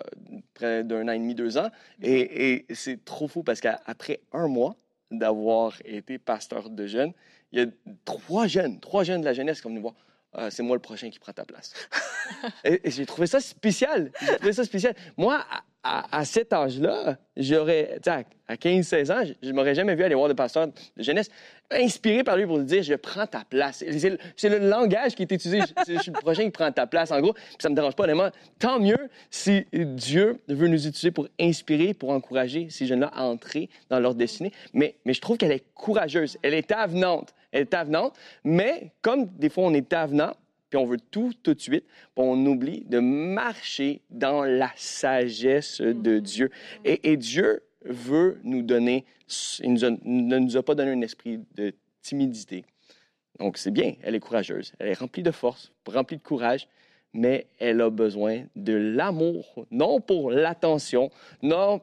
près 0.54 0.84
d'un 0.84 1.08
an 1.08 1.12
et 1.12 1.20
demi, 1.20 1.36
deux 1.36 1.58
ans. 1.58 1.70
Et, 2.02 2.66
c'est 2.74 3.04
trop 3.06 3.28
fou 3.28 3.44
parce 3.44 3.62
qu'après 3.62 4.22
un 4.32 4.48
mois 4.48 4.76
d'avoir 5.12 5.74
été 5.86 6.18
pasteur 6.18 6.70
de 6.70 6.88
jeunes, 6.88 7.14
il 7.52 7.60
y 7.60 7.62
a 7.62 7.68
trois 8.06 8.48
jeunes, 8.48 8.80
trois 8.80 9.04
jeunes 9.04 9.22
de 9.22 9.26
la 9.26 9.34
jeunesse 9.34 9.62
qui 9.62 9.68
viennent 9.68 9.76
nous 9.76 9.82
voir. 9.82 9.96
Ah, 10.34 10.50
c'est 10.50 10.64
moi 10.64 10.76
le 10.76 10.82
prochain 10.82 11.10
qui 11.10 11.20
prend 11.20 11.32
ta 11.32 11.46
place. 11.46 11.74
et, 12.64 12.82
j'ai 12.86 13.06
trouvé 13.06 13.28
ça 13.28 13.40
spécial. 13.40 14.12
Trouvé 14.38 14.54
ça 14.54 14.64
spécial. 14.64 14.96
Moi, 15.16 15.44
à, 15.84 16.24
cet 16.26 16.54
âge-là, 16.54 17.18
j'aurais, 17.36 18.00
à 18.48 18.56
15-16 18.56 19.12
ans, 19.12 19.34
je 19.42 19.48
ne 19.48 19.54
m'aurais 19.54 19.76
jamais 19.76 19.96
vu 19.96 20.04
aller 20.04 20.16
voir 20.16 20.30
le 20.30 20.34
pasteur 20.34 20.68
de 20.68 21.04
jeunesse 21.04 21.30
inspiré 21.72 22.24
par 22.24 22.38
lui 22.38 22.46
pour 22.46 22.58
lui 22.58 22.66
dire 22.66 22.82
Je 22.84 22.96
prends 22.96 23.28
ta 23.28 23.44
place. 23.48 23.84
C'est 24.38 24.50
le, 24.50 24.70
langage 24.70 25.16
qui 25.16 25.24
est 25.24 25.32
utilisé. 25.32 25.62
Je, 25.88 26.00
suis 26.00 26.12
le 26.12 26.20
prochain 26.20 26.44
qui 26.46 26.52
prend 26.52 26.72
ta 26.72 26.88
place, 26.88 27.12
en 27.12 27.20
gros. 27.20 27.34
Puis 27.34 27.58
ça 27.60 27.70
me 27.70 27.76
dérange 27.76 27.96
pas, 27.96 28.04
honnêtement. 28.04 28.30
Tant 28.60 28.80
mieux 28.80 29.10
si 29.30 29.66
Dieu 29.74 30.40
veut 30.48 30.68
nous 30.68 30.88
utiliser 30.88 31.12
pour 31.12 31.28
inspirer, 31.40 31.94
pour 31.94 32.10
encourager 32.12 32.70
ces 32.70 32.86
jeunes-là 32.86 33.12
à 33.14 33.24
entrer 33.24 33.70
dans 33.90 34.00
leur 34.00 34.16
destinée. 34.16 34.52
Mais, 34.74 34.96
mais 35.06 35.14
je 35.14 35.22
trouve 35.22 35.38
qu'elle 35.38 35.52
est 35.52 35.66
courageuse. 35.76 36.38
Elle 36.42 36.54
est 36.54 36.72
avenante. 36.72 37.34
Elle 37.54 37.62
est 37.62 37.74
avenante. 37.74 38.18
Mais 38.44 38.92
comme 39.02 39.28
des 39.38 39.50
fois 39.50 39.64
on 39.64 39.74
est 39.74 39.94
avenant, 39.94 40.34
puis 40.70 40.78
on 40.78 40.86
veut 40.86 40.98
tout 41.12 41.32
tout 41.44 41.54
de 41.54 41.62
suite, 41.62 41.86
puis 41.86 42.26
on 42.26 42.46
oublie 42.46 42.84
de 42.90 43.00
marcher 43.00 44.02
dans 44.10 44.44
la 44.44 44.72
sagesse 44.76 45.80
de 45.80 45.94
mm-hmm. 45.94 46.22
Dieu. 46.22 46.50
Et, 46.84 47.16
Dieu 47.16 47.62
veut 47.86 48.40
nous 48.44 48.64
donner, 48.64 49.06
il 49.60 49.74
ne 49.74 50.40
nous 50.40 50.58
a 50.58 50.64
pas 50.64 50.74
donné 50.74 50.92
un 50.92 51.02
esprit 51.02 51.40
de 51.56 51.74
timidité. 52.02 52.66
Donc 53.40 53.58
c'est 53.58 53.72
bien, 53.72 53.94
elle 54.02 54.16
est 54.16 54.20
courageuse, 54.20 54.74
elle 54.80 54.90
est 54.90 55.00
remplie 55.00 55.24
de 55.24 55.32
force, 55.32 55.72
remplie 55.88 56.18
de 56.18 56.24
courage, 56.24 56.68
mais 57.14 57.46
elle 57.60 57.82
a 57.82 57.90
besoin 57.90 58.46
de 58.56 58.74
l'amour, 58.74 59.68
non 59.70 60.02
pour 60.02 60.32
l'attention, 60.32 61.12
non 61.44 61.80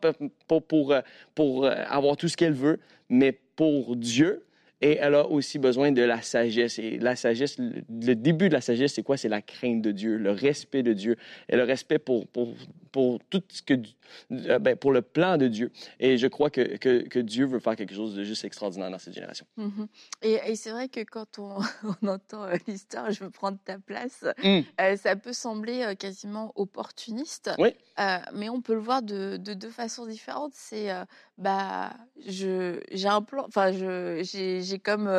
pour, 0.48 0.62
pour, 0.62 0.94
pour 1.34 1.66
avoir 1.66 2.16
tout 2.16 2.28
ce 2.28 2.36
qu'elle 2.36 2.54
veut, 2.54 2.80
mais 3.08 3.38
pour 3.54 3.94
Dieu, 3.94 4.44
et 4.80 4.96
elle 4.96 5.14
a 5.14 5.26
aussi 5.26 5.58
besoin 5.58 5.92
de 5.92 6.02
la 6.02 6.22
sagesse. 6.22 6.78
Et 6.78 6.98
la 6.98 7.16
sagesse, 7.16 7.58
le 7.58 8.14
début 8.14 8.48
de 8.48 8.54
la 8.54 8.60
sagesse, 8.60 8.94
c'est 8.94 9.02
quoi? 9.02 9.16
C'est 9.16 9.28
la 9.28 9.42
crainte 9.42 9.82
de 9.82 9.92
Dieu, 9.92 10.16
le 10.16 10.30
respect 10.30 10.82
de 10.82 10.92
Dieu 10.92 11.16
et 11.48 11.56
le 11.56 11.64
respect 11.64 11.98
pour, 11.98 12.26
pour, 12.28 12.54
pour 12.90 13.18
tout 13.28 13.42
ce 13.48 13.62
que, 13.62 13.74
euh, 14.32 14.58
ben, 14.58 14.76
pour 14.76 14.92
le 14.92 15.02
plan 15.02 15.36
de 15.36 15.48
Dieu. 15.48 15.70
Et 15.98 16.16
je 16.16 16.26
crois 16.26 16.50
que, 16.50 16.76
que, 16.78 17.02
que, 17.02 17.18
Dieu 17.18 17.46
veut 17.46 17.60
faire 17.60 17.76
quelque 17.76 17.94
chose 17.94 18.14
de 18.14 18.24
juste 18.24 18.44
extraordinaire 18.44 18.90
dans 18.90 18.98
cette 18.98 19.14
génération. 19.14 19.46
Mm-hmm. 19.58 19.86
Et, 20.22 20.40
et 20.46 20.56
c'est 20.56 20.70
vrai 20.70 20.88
que 20.88 21.00
quand 21.00 21.38
on, 21.38 21.58
on 22.02 22.08
entend 22.08 22.44
euh, 22.44 22.56
l'histoire, 22.66 23.10
je 23.10 23.22
veux 23.22 23.30
prendre 23.30 23.58
ta 23.64 23.78
place, 23.78 24.24
mm. 24.42 24.60
euh, 24.80 24.96
ça 24.96 25.14
peut 25.16 25.32
sembler 25.32 25.94
quasiment 25.98 26.52
opportuniste. 26.56 27.50
Oui. 27.58 27.74
mais 28.32 28.48
on 28.48 28.62
peut 28.62 28.74
le 28.74 28.80
voir 28.80 29.02
de, 29.02 29.36
de 29.36 29.52
deux 29.52 29.70
façons 29.70 30.06
différentes. 30.06 30.52
C'est, 30.54 30.88
bah, 31.40 31.92
je, 32.26 32.80
j'ai 32.92 33.08
un 33.08 33.22
plan, 33.22 33.44
enfin, 33.46 33.72
je, 33.72 34.20
j'ai, 34.22 34.69
j'ai 34.70 34.78
comme. 34.78 35.10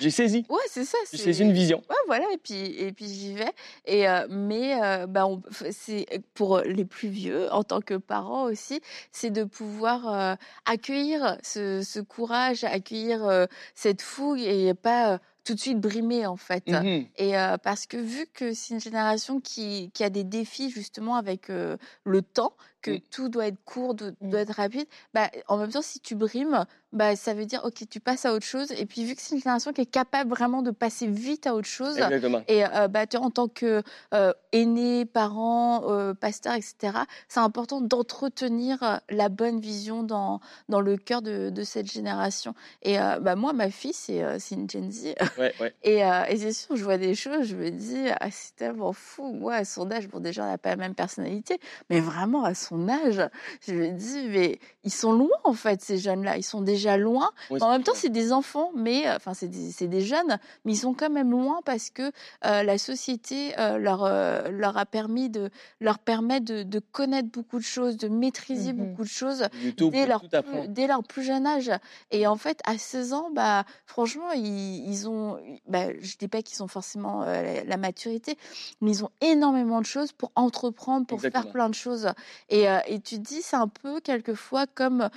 J'ai 0.00 0.10
saisi. 0.10 0.44
Ouais, 0.48 0.56
c'est 0.68 0.84
ça. 0.84 0.98
J'ai 1.12 1.18
saisi 1.18 1.42
une 1.42 1.52
vision. 1.52 1.82
Ouais, 1.88 1.96
voilà. 2.06 2.26
Et 2.32 2.38
puis, 2.38 2.56
et 2.56 2.92
puis 2.92 3.06
j'y 3.06 3.34
vais. 3.34 3.52
Et, 3.86 4.06
mais, 4.28 5.06
bah, 5.06 5.26
c'est 5.70 6.06
pour 6.34 6.60
les 6.60 6.84
plus 6.84 7.08
vieux, 7.08 7.52
en 7.52 7.62
tant 7.62 7.80
que 7.80 7.94
parent 7.94 8.44
aussi, 8.44 8.80
c'est 9.12 9.30
de 9.30 9.44
pouvoir 9.44 10.12
euh, 10.12 10.34
accueillir 10.64 11.38
ce, 11.42 12.00
courage, 12.00 12.64
accueillir 12.64 13.24
euh, 13.24 13.46
cette 13.74 14.02
fougue 14.02 14.40
et 14.40 14.74
pas 14.74 15.14
euh, 15.14 15.18
tout 15.44 15.54
de 15.54 15.60
suite 15.60 15.80
brimé 15.80 16.26
en 16.26 16.36
fait. 16.36 16.66
Mmh 16.68 17.04
et 17.16 17.32
parce 17.62 17.86
que 17.86 17.98
vu 17.98 18.26
que 18.32 18.54
c'est 18.54 18.74
une 18.74 18.80
génération 18.80 19.40
qui, 19.40 19.90
qui, 19.92 20.02
a 20.02 20.10
des 20.10 20.24
défis 20.24 20.70
justement 20.70 21.16
avec 21.16 21.48
le 21.48 22.22
temps, 22.22 22.54
que 22.84 22.90
mmh. 22.92 23.00
tout 23.10 23.28
doit 23.28 23.46
être 23.46 23.64
court, 23.64 23.94
doit, 23.94 24.12
mmh. 24.20 24.34
être 24.36 24.54
rapide, 24.54 24.86
bah, 25.14 25.30
en 25.48 25.56
même 25.56 25.70
temps, 25.70 25.82
si 25.82 26.00
tu 26.00 26.14
brimes, 26.14 26.66
bah, 26.94 27.16
ça 27.16 27.34
veut 27.34 27.44
dire, 27.44 27.62
OK, 27.64 27.82
tu 27.90 27.98
passes 27.98 28.24
à 28.24 28.32
autre 28.32 28.46
chose. 28.46 28.70
Et 28.78 28.86
puis, 28.86 29.04
vu 29.04 29.16
que 29.16 29.20
c'est 29.20 29.34
une 29.34 29.40
génération 29.40 29.72
qui 29.72 29.80
est 29.80 29.86
capable 29.86 30.30
vraiment 30.30 30.62
de 30.62 30.70
passer 30.70 31.08
vite 31.08 31.46
à 31.46 31.54
autre 31.54 31.66
chose, 31.66 31.98
et 32.46 32.64
euh, 32.64 32.88
bah, 32.88 33.04
en 33.16 33.30
tant 33.30 33.48
que 33.48 33.82
euh, 34.14 34.32
aîné, 34.52 35.04
parent, 35.04 35.90
euh, 35.90 36.14
pasteur, 36.14 36.54
etc., 36.54 36.98
c'est 37.28 37.40
important 37.40 37.80
d'entretenir 37.80 39.00
la 39.10 39.28
bonne 39.28 39.58
vision 39.58 40.04
dans, 40.04 40.40
dans 40.68 40.80
le 40.80 40.96
cœur 40.96 41.20
de, 41.20 41.50
de 41.50 41.62
cette 41.64 41.90
génération. 41.90 42.54
Et 42.82 42.96
bah, 42.96 43.34
moi, 43.34 43.52
ma 43.52 43.70
fille, 43.70 43.92
c'est 43.92 44.22
une 44.52 44.70
Gen 44.70 44.92
Z. 44.92 45.14
et, 45.82 45.98
et 45.98 46.36
c'est 46.36 46.52
sûr, 46.52 46.76
je 46.76 46.84
vois 46.84 46.98
des 46.98 47.16
choses, 47.16 47.46
je 47.46 47.56
me 47.56 47.70
dis, 47.70 48.06
ah, 48.20 48.28
c'est 48.30 48.54
tellement 48.54 48.92
fou. 48.92 49.32
Moi, 49.32 49.54
à 49.54 49.64
son 49.64 49.90
âge, 49.90 50.08
bon, 50.08 50.20
déjà, 50.20 50.44
on 50.44 50.48
n'a 50.48 50.58
pas 50.58 50.70
la 50.70 50.76
même 50.76 50.94
personnalité, 50.94 51.58
mais 51.90 51.98
vraiment, 51.98 52.44
à 52.44 52.54
son 52.54 52.73
âge, 52.88 53.22
je 53.66 53.72
me 53.72 53.90
dis, 53.90 54.28
mais 54.28 54.58
ils 54.84 54.92
sont 54.92 55.12
loin, 55.12 55.28
en 55.44 55.54
fait, 55.54 55.80
ces 55.82 55.98
jeunes-là. 55.98 56.36
Ils 56.36 56.42
sont 56.42 56.60
déjà 56.60 56.96
loin. 56.96 57.30
en 57.50 57.70
même 57.70 57.82
temps, 57.82 57.92
c'est 57.94 58.10
des 58.10 58.32
enfants, 58.32 58.70
mais, 58.74 59.04
enfin, 59.10 59.34
c'est 59.34 59.48
des, 59.48 59.86
des, 59.86 60.00
jeunes, 60.00 60.38
mais 60.64 60.72
ils 60.72 60.78
sont 60.78 60.94
quand 60.94 61.10
même 61.10 61.30
loin 61.30 61.60
parce 61.64 61.90
que 61.90 62.10
la 62.42 62.78
société 62.78 63.52
leur, 63.56 64.08
leur 64.50 64.76
a 64.76 64.86
permis 64.86 65.30
de 65.30 65.50
leur 65.80 65.98
permettre 65.98 66.44
de, 66.44 66.62
de, 66.62 66.78
connaître 66.78 67.28
beaucoup 67.28 67.58
de 67.58 67.64
choses, 67.64 67.96
de 67.96 68.08
maîtriser 68.08 68.72
mmh 68.72 68.76
beaucoup 68.76 69.02
de 69.02 69.08
choses 69.08 69.48
dès, 69.76 70.06
leur 70.06 70.20
plus, 70.20 70.68
dès 70.68 70.86
leur 70.86 71.02
plus 71.02 71.22
jeune 71.22 71.46
âge. 71.46 71.70
Et 72.10 72.26
en 72.26 72.36
fait, 72.36 72.60
à 72.64 72.78
16 72.78 73.12
ans, 73.12 73.30
bah, 73.32 73.64
franchement, 73.86 74.32
ils, 74.32 74.88
ils 74.88 75.08
ont, 75.08 75.38
bah, 75.68 75.86
je 76.00 76.16
dis 76.16 76.28
pas 76.28 76.42
qu'ils 76.42 76.62
ont 76.62 76.68
forcément 76.68 77.24
la, 77.24 77.76
maturité, 77.76 78.36
mais 78.80 78.92
ils 78.92 79.04
ont 79.04 79.10
énormément 79.20 79.80
de 79.80 79.86
choses 79.86 80.12
pour 80.12 80.32
entreprendre, 80.36 81.06
pour 81.06 81.20
faire 81.20 81.50
plein 81.50 81.68
de 81.68 81.74
choses. 81.74 82.08
Et, 82.48 82.63
et 82.86 83.00
tu 83.00 83.18
dis, 83.18 83.42
c'est 83.42 83.56
un 83.56 83.68
peu 83.68 84.00
quelquefois 84.00 84.66
comme 84.66 85.08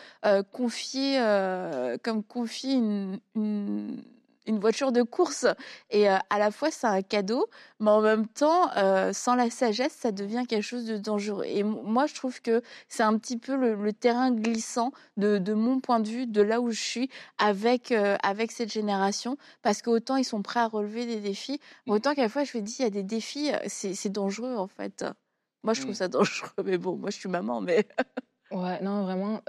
confier, 0.51 1.20
comme 2.04 2.24
confier 2.24 2.74
une, 2.74 3.20
une 3.36 4.04
une 4.48 4.60
voiture 4.60 4.92
de 4.92 5.04
course. 5.04 5.46
Et 5.92 6.10
euh, 6.10 6.18
à 6.30 6.39
la 6.39 6.51
fois, 6.51 6.72
c'est 6.72 6.88
un 6.88 7.01
cadeau, 7.01 7.48
mais 7.80 7.92
en 7.92 8.01
même 8.01 8.27
temps, 8.27 8.72
euh, 8.77 9.13
sans 9.13 9.36
la 9.36 9.50
sagesse, 9.50 9.94
ça 9.94 10.12
devient 10.12 10.46
quelque 10.48 10.63
chose 10.63 10.86
de 10.86 10.98
dangereux. 10.98 11.44
Et 11.46 11.63
moi, 11.63 12.08
je 12.08 12.16
trouve 12.16 12.42
que 12.42 12.63
c'est 12.88 13.04
un 13.04 13.18
petit 13.18 13.38
peu 13.38 13.56
le, 13.56 13.94
terrain 13.94 14.32
glissant 14.32 14.92
de, 15.18 15.38
de, 15.38 15.54
mon 15.54 15.80
point 15.80 16.00
de 16.00 16.08
vue, 16.08 16.27
de 16.27 16.42
là 16.42 16.62
où 16.62 16.72
je 16.72 16.82
suis, 16.82 17.10
avec, 17.38 17.92
euh, 17.92 18.16
avec 18.24 18.51
cette 18.51 18.72
génération. 18.72 19.38
Parce 19.62 19.82
qu'autant 19.82 20.16
ils 20.16 20.24
sont 20.24 20.42
prêts 20.42 20.60
à 20.60 20.68
relever 20.68 21.06
des 21.06 21.20
défis, 21.20 21.60
mmh. 21.86 21.92
autant 21.92 22.16
qu'à 22.16 22.24
la 22.24 22.30
fois, 22.30 22.44
je 22.44 22.58
me 22.58 22.63
dis, 22.63 22.77
il 22.80 22.84
y 22.84 22.86
a 22.86 22.89
des 22.89 23.04
défis, 23.04 23.51
c'est 23.68 24.10
dangereux, 24.10 24.56
en 24.56 24.68
fait. 24.68 25.04
Moi, 25.67 25.74
je 25.74 25.81
trouve 25.81 25.91
mmh. 25.91 25.95
ça 25.95 26.07
dangereux, 26.07 26.50
mais 26.65 26.77
bon, 26.77 26.95
moi, 26.95 27.09
je 27.09 27.17
suis 27.17 27.27
maman, 27.27 27.59
mais... 27.59 27.86
ouais, 28.51 28.81
non, 28.81 29.03
vraiment 29.03 29.41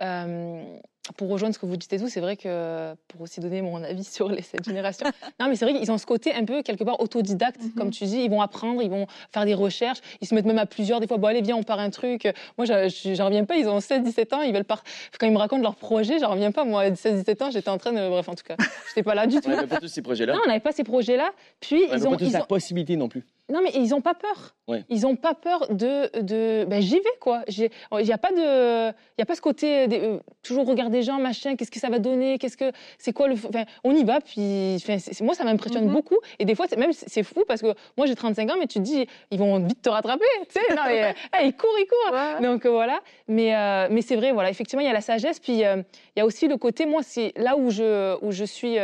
pour 1.16 1.28
rejoindre 1.28 1.54
ce 1.54 1.58
que 1.58 1.66
vous 1.66 1.76
dites 1.76 1.92
et 1.92 1.98
tout, 1.98 2.08
c'est 2.08 2.20
vrai 2.20 2.37
que 2.37 2.94
pour 3.08 3.22
aussi 3.22 3.40
donner 3.40 3.62
mon 3.62 3.82
avis 3.82 4.04
sur 4.12 4.28
les, 4.28 4.42
cette 4.42 4.64
génération, 4.64 5.06
non 5.40 5.48
mais 5.48 5.56
c'est 5.56 5.64
vrai 5.64 5.78
qu'ils 5.78 5.90
ont 5.90 5.98
ce 5.98 6.06
côté 6.06 6.34
un 6.34 6.44
peu 6.44 6.62
quelque 6.62 6.84
part 6.84 7.00
autodidacte, 7.00 7.62
mhm. 7.62 7.72
comme 7.72 7.90
tu 7.90 8.04
dis, 8.04 8.18
ils 8.18 8.30
vont 8.30 8.42
apprendre, 8.42 8.82
ils 8.82 8.90
vont 8.90 9.06
faire 9.32 9.44
des 9.44 9.54
recherches, 9.54 10.00
ils 10.20 10.28
se 10.28 10.34
mettent 10.34 10.44
même 10.44 10.58
à 10.58 10.66
plusieurs, 10.66 11.00
des 11.00 11.06
fois, 11.06 11.16
bon 11.16 11.28
allez 11.28 11.42
viens 11.42 11.56
on 11.56 11.62
part 11.62 11.80
un 11.80 11.90
truc. 11.90 12.28
Moi 12.56 12.66
j'en 12.66 13.25
reviens 13.26 13.44
pas, 13.44 13.56
ils 13.56 13.68
ont 13.68 13.78
16-17 13.78 14.34
ans, 14.34 14.42
ils 14.42 14.52
veulent 14.52 14.64
pas, 14.64 14.80
quand 15.18 15.26
ils 15.26 15.32
me 15.32 15.38
racontent 15.38 15.62
leur 15.62 15.76
projet, 15.76 16.18
j'en 16.18 16.30
reviens 16.30 16.52
pas. 16.52 16.64
Moi 16.64 16.82
à 16.82 16.90
16-17 16.90 17.44
ans, 17.44 17.50
j'étais 17.50 17.68
en 17.68 17.78
train 17.78 17.92
de, 17.92 18.08
bref 18.08 18.28
en 18.28 18.34
tout 18.34 18.44
cas, 18.44 18.56
j'étais 18.88 19.02
pas 19.02 19.14
là 19.14 19.26
du 19.26 19.37
tout. 19.40 19.48
On 19.48 19.56
n'avait 19.56 19.66
pas 19.66 19.80
tous 19.80 19.88
ces 19.88 20.02
projets-là. 20.02 20.34
Non, 20.34 20.40
on 20.44 20.48
n'avait 20.48 20.60
pas 20.60 20.72
ces 20.72 20.84
projets-là. 20.84 21.30
Puis 21.60 21.82
ils 21.92 22.06
ont, 22.06 22.10
pas 22.10 22.16
tous 22.16 22.32
la 22.32 22.44
possibilité 22.44 22.96
non 22.96 23.08
plus. 23.08 23.25
Non, 23.50 23.61
mais 23.62 23.71
ils 23.75 23.88
n'ont 23.90 24.02
pas 24.02 24.14
peur. 24.14 24.55
Ils 24.90 25.02
n'ont 25.02 25.17
pas 25.17 25.35
peur 25.35 25.67
de. 25.71 26.11
de 26.21 26.67
ben, 26.67 26.83
j'y 26.83 26.97
vais, 26.97 27.17
quoi. 27.21 27.43
Il 27.49 27.71
n'y 28.02 28.12
a, 28.12 28.19
pas 28.19 28.31
de, 28.31 28.88
y 29.19 29.23
a 29.23 29.25
pas 29.25 29.35
ce 29.35 29.40
côté 29.40 29.87
euh, 29.90 30.19
toujours 30.43 30.67
regarder 30.67 30.99
les 30.99 31.02
gens, 31.02 31.19
machin, 31.19 31.57
qu'est-ce 31.57 31.71
que 31.71 31.78
ça 31.78 31.88
va 31.88 31.99
donner, 31.99 32.38
qu'est-ce 32.38 32.59
que. 32.59 32.71
C'est 32.99 33.14
quoi 33.14 33.28
le. 33.28 33.35
Enfin, 33.35 33.64
on 33.85 33.95
y 33.95 34.05
va, 34.05 34.21
puis. 34.21 34.76
Enfin, 34.76 34.99
moi, 35.23 35.35
ça 35.35 35.45
m'impressionne 35.45 35.87
mhm. 35.87 35.93
beaucoup. 35.93 36.19
Et 36.38 36.45
des 36.45 36.55
fois, 36.55 36.67
même, 36.76 36.93
c'est 36.93 37.23
fou 37.23 37.45
parce 37.49 37.62
que 37.62 37.75
moi, 37.97 38.07
j'ai 38.07 38.14
35 38.14 38.50
ans, 38.50 38.57
mais 38.59 38.67
tu 38.67 38.78
te 38.78 38.85
dis, 38.85 39.07
ils 39.31 39.38
vont 39.38 39.59
vite 39.61 39.81
te 39.81 39.88
rattraper. 39.88 40.26
Tu 40.50 40.61
sais, 40.61 40.75
non, 40.75 40.83
mais, 40.87 41.14
ils 41.47 41.57
courent, 41.57 41.78
ils 41.78 41.87
courent. 41.87 42.43
Donc, 42.43 42.67
euh, 42.67 42.71
voilà. 42.71 43.00
Mais, 43.28 43.57
euh, 43.57 43.88
mais 43.90 44.02
c'est 44.02 44.17
vrai, 44.17 44.33
voilà. 44.33 44.50
Effectivement, 44.50 44.83
il 44.83 44.87
y 44.87 44.90
a 44.90 44.95
la 44.95 45.00
sagesse, 45.00 45.40
puis 45.40 45.55
il 45.55 45.85
y 46.17 46.21
a 46.21 46.26
aussi 46.26 46.47
le 46.47 46.59
côté, 46.59 46.85
moi, 46.85 47.00
c'est 47.02 47.33
là 47.37 47.57
où 47.57 47.71
je, 47.71 48.17
où 48.23 48.33
je 48.33 48.45
suis. 48.45 48.76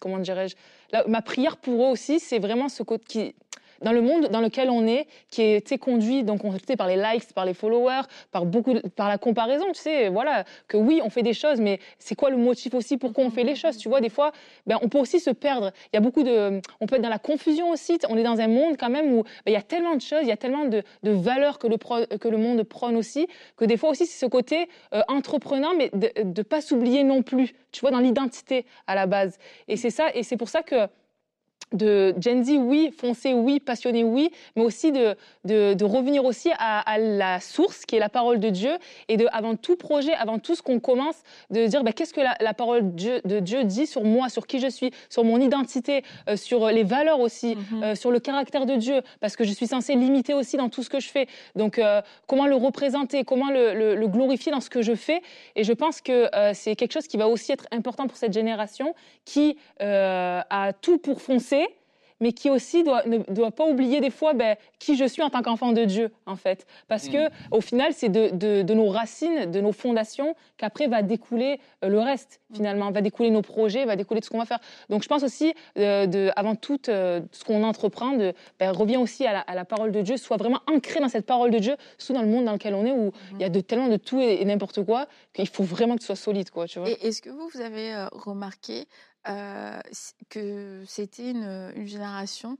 comment 0.00 0.18
dirais-je 0.18 0.54
Ma 1.06 1.22
prière 1.22 1.56
pour 1.56 1.86
eux 1.86 1.90
aussi, 1.90 2.20
c'est 2.20 2.40
vraiment 2.40 2.68
ce 2.68 2.82
côté 2.82 3.04
qui 3.06 3.34
dans 3.80 3.92
le 3.92 4.02
monde 4.02 4.28
dans 4.28 4.40
lequel 4.40 4.70
on 4.70 4.86
est, 4.86 5.06
qui 5.30 5.42
est 5.42 5.78
conduit 5.78 6.22
donc 6.22 6.44
on, 6.44 6.52
par 6.76 6.88
les 6.88 6.96
likes, 6.96 7.32
par 7.32 7.44
les 7.44 7.54
followers, 7.54 8.02
par 8.30 8.44
beaucoup, 8.44 8.74
par 8.96 9.08
la 9.08 9.18
comparaison, 9.18 9.66
tu 9.72 9.80
sais, 9.80 10.08
voilà, 10.08 10.44
que 10.68 10.76
oui, 10.76 11.00
on 11.04 11.10
fait 11.10 11.22
des 11.22 11.34
choses, 11.34 11.60
mais 11.60 11.80
c'est 11.98 12.14
quoi 12.14 12.30
le 12.30 12.36
motif 12.36 12.74
aussi 12.74 12.96
pourquoi 12.96 13.24
on 13.24 13.30
fait 13.30 13.44
les 13.44 13.56
choses 13.56 13.76
Tu 13.76 13.88
vois, 13.88 14.00
des 14.00 14.08
fois, 14.08 14.32
ben, 14.66 14.78
on 14.82 14.88
peut 14.88 14.98
aussi 14.98 15.20
se 15.20 15.30
perdre. 15.30 15.72
Il 15.92 15.96
y 15.96 15.98
a 15.98 16.00
beaucoup 16.00 16.22
de, 16.22 16.60
on 16.80 16.86
peut 16.86 16.96
être 16.96 17.02
dans 17.02 17.08
la 17.08 17.18
confusion 17.18 17.70
aussi. 17.70 17.98
On 18.08 18.16
est 18.16 18.22
dans 18.22 18.40
un 18.40 18.48
monde 18.48 18.76
quand 18.78 18.90
même 18.90 19.12
où 19.12 19.22
ben, 19.22 19.48
il 19.48 19.52
y 19.52 19.56
a 19.56 19.62
tellement 19.62 19.96
de 19.96 20.00
choses, 20.00 20.22
il 20.22 20.28
y 20.28 20.32
a 20.32 20.36
tellement 20.36 20.66
de, 20.66 20.82
de 21.02 21.10
valeurs 21.10 21.58
que 21.58 21.66
le, 21.66 21.76
que 22.16 22.28
le 22.28 22.36
monde 22.36 22.62
prône 22.62 22.96
aussi, 22.96 23.26
que 23.56 23.64
des 23.64 23.76
fois 23.76 23.90
aussi 23.90 24.06
c'est 24.06 24.18
ce 24.18 24.26
côté 24.26 24.68
euh, 24.92 25.02
entreprenant, 25.08 25.74
mais 25.76 25.90
de 25.92 26.10
ne 26.22 26.42
pas 26.42 26.60
s'oublier 26.60 27.04
non 27.04 27.22
plus. 27.22 27.54
Tu 27.72 27.80
vois, 27.80 27.90
dans 27.90 28.00
l'identité 28.00 28.66
à 28.86 28.94
la 28.94 29.06
base. 29.06 29.38
Et 29.68 29.76
c'est 29.76 29.90
ça, 29.90 30.08
et 30.14 30.24
c'est 30.24 30.36
pour 30.36 30.48
ça 30.48 30.62
que 30.62 30.88
de 31.72 32.14
Gen 32.20 32.44
Z, 32.44 32.56
oui, 32.58 32.92
foncé, 32.96 33.32
oui, 33.32 33.60
passionné, 33.60 34.02
oui, 34.02 34.30
mais 34.56 34.62
aussi 34.62 34.92
de, 34.92 35.16
de, 35.44 35.84
revenir 35.84 36.24
aussi 36.24 36.50
à, 36.58 36.98
la 36.98 37.40
source 37.40 37.84
qui 37.86 37.96
est 37.96 38.00
la 38.00 38.08
parole 38.08 38.40
de 38.40 38.48
Dieu 38.48 38.72
et 39.08 39.16
de, 39.16 39.26
avant 39.32 39.56
tout 39.56 39.76
projet, 39.76 40.12
avant 40.14 40.38
tout 40.38 40.54
ce 40.54 40.62
qu'on 40.62 40.80
commence, 40.80 41.16
de 41.50 41.66
dire 41.66 41.84
bah, 41.84 41.92
qu'est-ce 41.92 42.12
que 42.12 42.20
la, 42.20 42.54
parole 42.54 42.94
de 42.94 43.40
Dieu, 43.40 43.64
dit 43.64 43.86
sur 43.86 44.04
moi, 44.04 44.28
sur 44.28 44.46
qui 44.46 44.58
je 44.58 44.68
suis, 44.68 44.90
sur 45.08 45.24
mon 45.24 45.40
identité, 45.40 46.02
euh, 46.28 46.36
sur 46.36 46.66
les 46.68 46.82
valeurs 46.82 47.20
aussi, 47.20 47.54
mm-hmm. 47.54 47.84
euh, 47.84 47.94
sur 47.94 48.10
le 48.10 48.18
caractère 48.18 48.66
de 48.66 48.74
Dieu, 48.74 49.02
parce 49.20 49.36
que 49.36 49.44
je 49.44 49.52
suis 49.52 49.66
censée 49.66 49.94
l'imiter 49.94 50.34
aussi 50.34 50.56
dans 50.56 50.68
tout 50.68 50.82
ce 50.82 50.90
que 50.90 51.00
je 51.00 51.08
fais. 51.08 51.26
Donc, 51.54 51.78
euh, 51.78 52.02
comment 52.26 52.46
le 52.46 52.56
représenter, 52.56 53.24
comment 53.24 53.50
le, 53.50 53.74
le, 53.74 54.08
glorifier 54.08 54.50
dans 54.50 54.60
ce 54.60 54.70
que 54.70 54.82
je 54.82 54.94
fais. 54.94 55.22
Et 55.54 55.62
je 55.62 55.72
pense 55.72 56.00
que 56.00 56.28
c'est 56.52 56.74
quelque 56.74 56.92
chose 56.92 57.06
qui 57.06 57.16
va 57.16 57.28
aussi 57.28 57.52
être 57.52 57.66
important 57.70 58.08
pour 58.08 58.16
cette 58.16 58.32
génération 58.32 58.94
qui 59.24 59.56
a 59.78 60.72
tout 60.80 60.98
pour 60.98 61.22
foncer 61.22 61.59
mais 62.20 62.32
qui 62.32 62.50
aussi 62.50 62.84
doit, 62.84 63.04
ne 63.06 63.18
doit 63.18 63.50
pas 63.50 63.66
oublier 63.66 64.00
des 64.00 64.10
fois 64.10 64.34
ben, 64.34 64.56
qui 64.78 64.96
je 64.96 65.04
suis 65.04 65.22
en 65.22 65.30
tant 65.30 65.42
qu'enfant 65.42 65.72
de 65.72 65.84
Dieu, 65.84 66.10
en 66.26 66.36
fait. 66.36 66.66
Parce 66.86 67.08
que 67.08 67.28
mm. 67.28 67.30
au 67.50 67.60
final, 67.60 67.92
c'est 67.94 68.08
de, 68.08 68.30
de, 68.62 68.74
nos 68.74 68.88
racines, 68.88 69.50
de 69.50 69.60
nos 69.60 69.72
fondations, 69.72 70.34
qu'après 70.56 70.86
va 70.86 71.02
découler 71.02 71.60
euh, 71.84 71.88
le 71.88 71.98
reste, 71.98 72.40
mm. 72.50 72.54
finalement. 72.56 72.90
Va 72.90 73.00
découler 73.00 73.30
nos 73.30 73.42
projets, 73.42 73.84
va 73.84 73.96
découler 73.96 74.20
de 74.20 74.24
ce 74.24 74.30
qu'on 74.30 74.38
va 74.38 74.44
faire. 74.44 74.60
Donc 74.90 75.02
je 75.02 75.08
pense 75.08 75.22
aussi, 75.22 75.54
euh, 75.78 76.06
de, 76.06 76.30
avant 76.36 76.54
tout, 76.54 76.80
euh, 76.88 77.20
ce 77.32 77.44
qu'on 77.44 77.62
entreprend, 77.64 78.12
de, 78.12 78.34
ben, 78.58 78.70
revient 78.70 78.98
aussi 78.98 79.26
à 79.26 79.44
la, 79.54 79.64
parole 79.64 79.92
de 79.92 80.02
Dieu, 80.02 80.16
soit 80.16 80.36
vraiment 80.36 80.60
ancré 80.66 81.00
dans 81.00 81.08
cette 81.08 81.26
parole 81.26 81.50
de 81.50 81.58
Dieu, 81.58 81.76
surtout 81.96 82.14
dans 82.14 82.22
le 82.22 82.28
monde 82.28 82.44
dans 82.44 82.52
lequel 82.52 82.74
on 82.74 82.84
est, 82.84 82.92
où 82.92 83.08
mm-hmm. 83.08 83.34
il 83.34 83.40
y 83.40 83.44
a 83.44 83.48
de, 83.48 83.60
tellement 83.60 83.88
de 83.88 83.96
tout 83.96 84.20
et, 84.20 84.44
n'importe 84.44 84.84
quoi, 84.84 85.06
qu'il 85.32 85.48
faut 85.48 85.64
vraiment 85.64 85.96
que 85.96 86.02
ce 86.02 86.08
soit 86.08 86.16
solide. 86.16 86.50
Quoi, 86.50 86.66
tu 86.66 86.80
vois. 86.80 86.90
Et 86.90 87.06
est-ce 87.06 87.22
que 87.22 87.30
vous, 87.30 87.48
vous 87.48 87.60
avez 87.60 87.94
remarqué 88.12 88.86
que 89.24 90.82
c'était 90.86 91.30
une, 91.30 91.72
une, 91.76 91.86
génération 91.86 92.58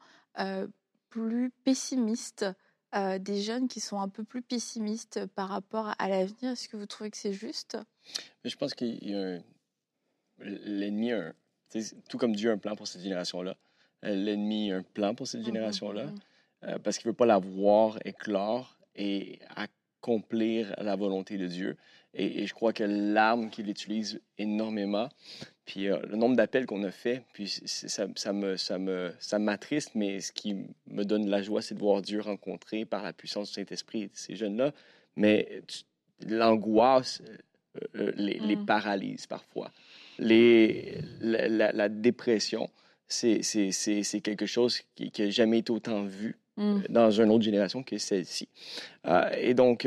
plus 1.08 1.50
pessimiste, 1.64 2.46
des 2.94 3.40
jeunes 3.40 3.68
qui 3.68 3.80
sont 3.80 4.00
un 4.00 4.08
peu 4.08 4.24
plus 4.24 4.42
pessimistes 4.42 5.26
par 5.34 5.48
rapport 5.48 5.94
à 5.98 6.08
l'avenir. 6.08 6.52
Est-ce 6.52 6.68
que 6.68 6.76
vous 6.76 6.86
trouvez 6.86 7.10
que 7.10 7.16
c'est 7.16 7.32
juste? 7.32 7.78
Je 8.44 8.56
pense 8.56 8.74
qu'il 8.74 9.02
y 9.02 9.14
a 9.14 9.38
l'ennemi, 10.40 11.12
tout 12.08 12.18
comme 12.18 12.34
Dieu 12.34 12.50
a 12.50 12.54
un 12.54 12.58
plan 12.58 12.76
pour 12.76 12.88
cette 12.88 13.02
génération-là, 13.02 13.56
l'ennemi 14.02 14.72
a 14.72 14.78
un 14.78 14.82
plan 14.82 15.14
pour 15.14 15.26
cette 15.26 15.42
mmh 15.42 15.44
génération-là, 15.44 16.06
mmh 16.06 16.78
parce 16.84 16.98
qu'il 16.98 17.08
ne 17.08 17.12
veut 17.12 17.16
pas 17.16 17.26
la 17.26 17.38
voir 17.38 17.98
éclore 18.04 18.76
et 18.94 19.38
accomplir 19.56 20.74
la 20.76 20.94
volonté 20.94 21.38
de 21.38 21.46
Dieu. 21.46 21.78
Et, 22.14 22.46
je 22.46 22.54
crois 22.54 22.72
que 22.72 22.82
l'arme 22.84 23.50
qu'il 23.50 23.68
utilise 23.68 24.20
énormément, 24.36 25.08
puis 25.64 25.88
euh, 25.88 25.98
le 26.08 26.16
nombre 26.16 26.34
d'appels 26.36 26.66
qu'on 26.66 26.82
a 26.82 26.90
fait, 26.90 27.22
puis 27.32 27.48
ça, 27.48 28.06
ça, 28.16 28.32
me, 28.32 28.56
ça, 28.56 28.78
me, 28.78 29.12
ça 29.20 29.38
m'attriste, 29.38 29.92
mais 29.94 30.20
ce 30.20 30.32
qui 30.32 30.56
me 30.88 31.04
donne 31.04 31.28
la 31.28 31.42
joie, 31.42 31.62
c'est 31.62 31.74
de 31.74 31.80
voir 31.80 32.02
Dieu 32.02 32.20
rencontrer 32.20 32.84
par 32.84 33.02
la 33.02 33.12
puissance 33.12 33.48
du 33.48 33.54
Saint-Esprit 33.54 34.10
ces 34.12 34.34
jeunes-là. 34.34 34.72
Mais 35.16 35.62
l'angoisse 36.26 37.22
euh, 37.26 37.86
euh, 37.94 38.12
les, 38.16 38.40
les, 38.40 38.56
mm. 38.56 38.66
paralyse 38.66 39.26
parfois. 39.26 39.70
Les, 40.18 40.98
la, 41.20 41.88
dépression, 41.88 42.68
c'est, 43.06 43.42
c'est, 43.42 43.70
c'est, 43.70 44.20
quelque 44.20 44.46
chose 44.46 44.80
qui 44.96 45.12
n'a 45.16 45.30
jamais 45.30 45.58
été 45.58 45.70
autant 45.70 46.02
vu 46.02 46.36
mm. 46.56 46.80
dans 46.88 47.10
une 47.12 47.30
autre 47.30 47.44
génération 47.44 47.84
que 47.84 47.98
celle-ci. 47.98 48.48
et 49.38 49.54
donc, 49.54 49.86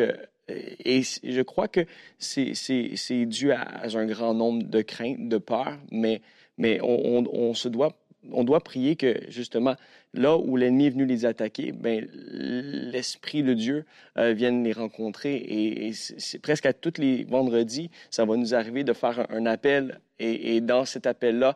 et 0.49 1.01
je 1.23 1.41
crois 1.41 1.67
que 1.67 1.85
c'est 2.19 3.25
dû 3.25 3.51
à, 3.51 3.83
un 3.93 4.05
grand 4.05 4.33
nombre 4.33 4.63
de 4.63 4.81
craintes, 4.81 5.29
de 5.29 5.37
peurs, 5.37 5.77
mais, 5.91 6.21
mais 6.57 6.79
on, 6.81 7.23
on, 7.31 7.53
se 7.53 7.69
doit 7.69 7.97
on 8.31 8.43
doit 8.43 8.61
prier 8.61 8.95
que, 8.95 9.21
justement, 9.29 9.75
là 10.13 10.37
où 10.37 10.57
l'ennemi 10.57 10.87
est 10.87 10.91
venu 10.91 11.05
les 11.05 11.25
attaquer, 11.25 11.71
ben, 11.71 12.07
l'Esprit 12.11 13.43
de 13.43 13.53
Dieu 13.53 13.85
euh, 14.17 14.33
vienne 14.33 14.63
les 14.63 14.73
rencontrer. 14.73 15.35
Et, 15.35 15.91
c'est 15.93 16.39
presque 16.39 16.65
à 16.65 16.73
tous 16.73 16.99
les 16.99 17.23
vendredis, 17.23 17.89
ça 18.09 18.25
va 18.25 18.35
nous 18.35 18.53
arriver 18.53 18.83
de 18.83 18.93
faire 18.93 19.25
un 19.29 19.45
appel 19.45 19.99
et, 20.19 20.61
dans 20.61 20.85
cet 20.85 21.07
appel-là, 21.07 21.55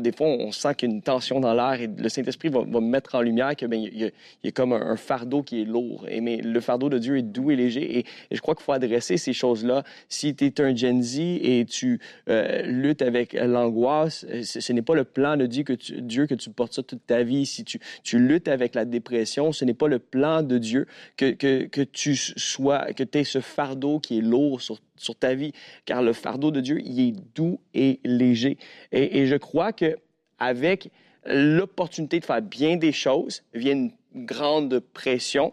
des 0.00 0.12
fois, 0.12 0.26
on 0.26 0.52
sent 0.52 0.74
qu'il 0.74 0.88
y 0.88 0.92
a 0.92 0.94
une 0.94 1.02
tension 1.02 1.40
dans 1.40 1.54
l'air 1.54 1.80
et 1.80 1.86
le 1.86 2.08
Saint-Esprit 2.08 2.48
va, 2.48 2.64
mettre 2.80 3.14
en 3.14 3.22
lumière 3.22 3.56
qu'il 3.56 3.72
y, 3.72 4.12
y, 4.44 4.48
a 4.48 4.50
comme 4.52 4.72
un, 4.72 4.96
fardeau 4.96 5.42
qui 5.42 5.62
est 5.62 5.64
lourd. 5.64 6.06
Et, 6.08 6.20
mais 6.20 6.38
le 6.38 6.60
fardeau 6.60 6.88
de 6.88 6.98
Dieu 6.98 7.16
est 7.16 7.22
doux 7.22 7.50
et 7.50 7.56
léger. 7.56 7.98
Et, 7.98 8.04
je 8.30 8.40
crois 8.40 8.54
qu'il 8.54 8.64
faut 8.64 8.72
adresser 8.72 9.16
ces 9.16 9.32
choses-là. 9.32 9.84
Si 10.08 10.34
tu 10.34 10.46
es 10.46 10.60
un 10.60 10.74
Gen 10.74 11.02
Z 11.02 11.18
et 11.20 11.64
tu 11.68 12.00
euh, 12.28 12.62
luttes 12.62 13.02
avec 13.02 13.32
l'angoisse, 13.32 14.26
ce, 14.42 14.72
n'est 14.72 14.82
pas 14.82 14.94
le 14.94 15.04
plan 15.04 15.36
de 15.36 15.46
Dieu 15.46 15.62
que, 15.62 15.72
tu, 15.72 16.02
Dieu 16.02 16.26
que 16.26 16.34
tu 16.34 16.50
portes 16.50 16.74
ça 16.74 16.82
toute 16.82 17.06
ta 17.06 17.22
vie. 17.22 17.46
Si 17.46 17.64
tu, 18.02 18.18
luttes 18.18 18.48
avec 18.48 18.74
la 18.74 18.84
dépression, 18.84 19.52
ce 19.52 19.64
n'est 19.64 19.74
pas 19.74 19.88
le 19.88 19.98
plan 19.98 20.42
de 20.42 20.58
Dieu 20.58 20.86
que, 21.16 21.30
que, 21.32 21.82
tu 21.82 22.16
sois, 22.16 22.92
que 22.92 23.02
tu 23.02 23.18
aies 23.18 23.24
ce 23.24 23.40
fardeau 23.40 24.00
qui 24.00 24.18
est 24.18 24.22
lourd 24.22 24.60
sur 24.60 24.78
sur 25.00 25.14
ta 25.14 25.34
vie, 25.34 25.52
car 25.84 26.02
le 26.02 26.12
fardeau 26.12 26.50
de 26.50 26.60
Dieu, 26.60 26.80
il 26.84 27.00
est 27.00 27.14
doux 27.34 27.60
et 27.74 28.00
léger. 28.04 28.58
Et, 28.92 29.26
je 29.26 29.36
crois 29.36 29.72
que 29.72 29.96
avec 30.38 30.90
l'opportunité 31.24 32.20
de 32.20 32.24
faire 32.24 32.42
bien 32.42 32.76
des 32.76 32.92
choses 32.92 33.42
vient 33.54 33.72
une 33.72 33.92
grande 34.24 34.80
pression 34.80 35.52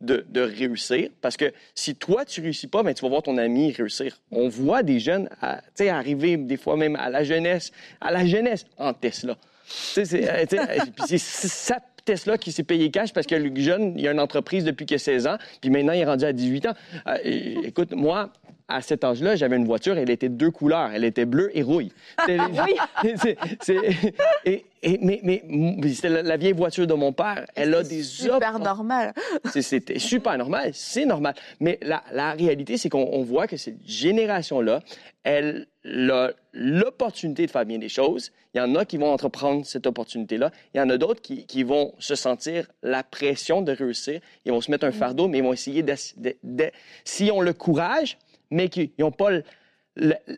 de, 0.00 0.40
réussir. 0.40 1.10
Parce 1.20 1.36
que 1.36 1.52
si 1.74 1.94
toi, 1.94 2.24
tu 2.24 2.40
réussis 2.40 2.66
pas, 2.66 2.82
ben, 2.82 2.92
tu 2.92 3.02
vas 3.02 3.08
voir 3.08 3.22
ton 3.22 3.38
ami 3.38 3.70
réussir. 3.70 4.20
On 4.32 4.48
voit 4.48 4.82
des 4.82 4.98
jeunes 4.98 5.28
arriver 5.78 6.36
des 6.36 6.56
fois 6.56 6.76
même 6.76 6.96
à 6.96 7.08
la 7.08 7.22
jeunesse, 7.22 7.70
à 8.00 8.10
la 8.10 8.26
jeunesse 8.26 8.64
en 8.78 8.94
Tesla. 8.94 9.36
C'est 9.66 11.18
ça 11.18 11.78
Tesla 12.04 12.38
qui 12.38 12.52
s'est 12.52 12.64
payé 12.64 12.90
cash 12.90 13.12
parce 13.12 13.26
que 13.26 13.34
le 13.34 13.54
jeune, 13.60 13.94
il 13.96 14.06
a 14.08 14.12
une 14.12 14.20
entreprise 14.20 14.64
depuis 14.64 14.86
qu'il 14.86 14.96
a 14.96 14.98
16 14.98 15.26
ans, 15.26 15.36
puis 15.60 15.70
maintenant 15.70 15.92
il 15.92 16.00
est 16.00 16.04
rendu 16.04 16.24
à 16.24 16.32
18 16.32 16.66
ans. 16.66 16.74
Euh, 17.06 17.16
écoute, 17.62 17.92
moi, 17.92 18.32
à 18.68 18.80
cet 18.80 19.04
âge-là, 19.04 19.36
j'avais 19.36 19.56
une 19.56 19.66
voiture, 19.66 19.98
elle 19.98 20.10
était 20.10 20.28
deux 20.28 20.50
couleurs. 20.50 20.90
Elle 20.92 21.04
était 21.04 21.26
bleue 21.26 21.50
et 21.56 21.62
rouille. 21.62 21.92
et, 24.44 24.64
mais, 25.00 25.20
mais 25.22 25.42
c'était 25.92 26.22
la, 26.22 26.36
vieille 26.36 26.52
voiture 26.52 26.86
de 26.86 26.94
mon 26.94 27.12
père. 27.12 27.44
Elle 27.54 27.74
a 27.74 27.82
des 27.82 28.02
super 28.02 28.58
normal. 28.58 29.12
C'était 29.44 29.98
super 29.98 30.38
normal, 30.38 30.70
c'est 30.72 31.04
normal. 31.04 31.34
Mais 31.60 31.78
la, 31.82 32.02
la 32.12 32.32
réalité, 32.32 32.78
c'est 32.78 32.88
qu'on 32.88 33.22
voit 33.22 33.46
que 33.46 33.56
cette 33.56 33.86
génération-là, 33.86 34.80
elle 35.22 35.66
l'opportunité 35.84 37.46
de 37.46 37.50
faire 37.50 37.66
bien 37.66 37.78
des 37.78 37.88
choses. 37.88 38.32
Il 38.54 38.58
y 38.58 38.60
en 38.60 38.74
a 38.74 38.84
qui 38.84 38.98
vont 38.98 39.12
entreprendre 39.12 39.66
cette 39.66 39.86
opportunité-là. 39.86 40.50
Il 40.74 40.78
y 40.78 40.80
en 40.80 40.88
a 40.90 40.96
d'autres 40.96 41.20
qui, 41.22 41.46
qui, 41.46 41.62
vont 41.62 41.94
se 41.98 42.14
sentir 42.14 42.66
la 42.82 43.02
pression 43.02 43.62
de 43.62 43.72
réussir. 43.72 44.20
Ils 44.44 44.52
vont 44.52 44.60
se 44.60 44.70
mettre 44.70 44.84
un 44.84 44.90
mm. 44.90 44.94
fardeau, 44.94 45.28
mais 45.28 45.38
ils 45.38 45.44
vont 45.44 45.52
essayer 45.52 45.82
de, 45.82 45.94
de, 46.18 46.36
de 46.42 46.70
si 47.04 47.30
on 47.32 47.40
le 47.40 47.52
courage, 47.52 48.18
mais 48.50 48.68
qui 48.68 48.92
n'ont 48.98 49.10
pas 49.10 49.30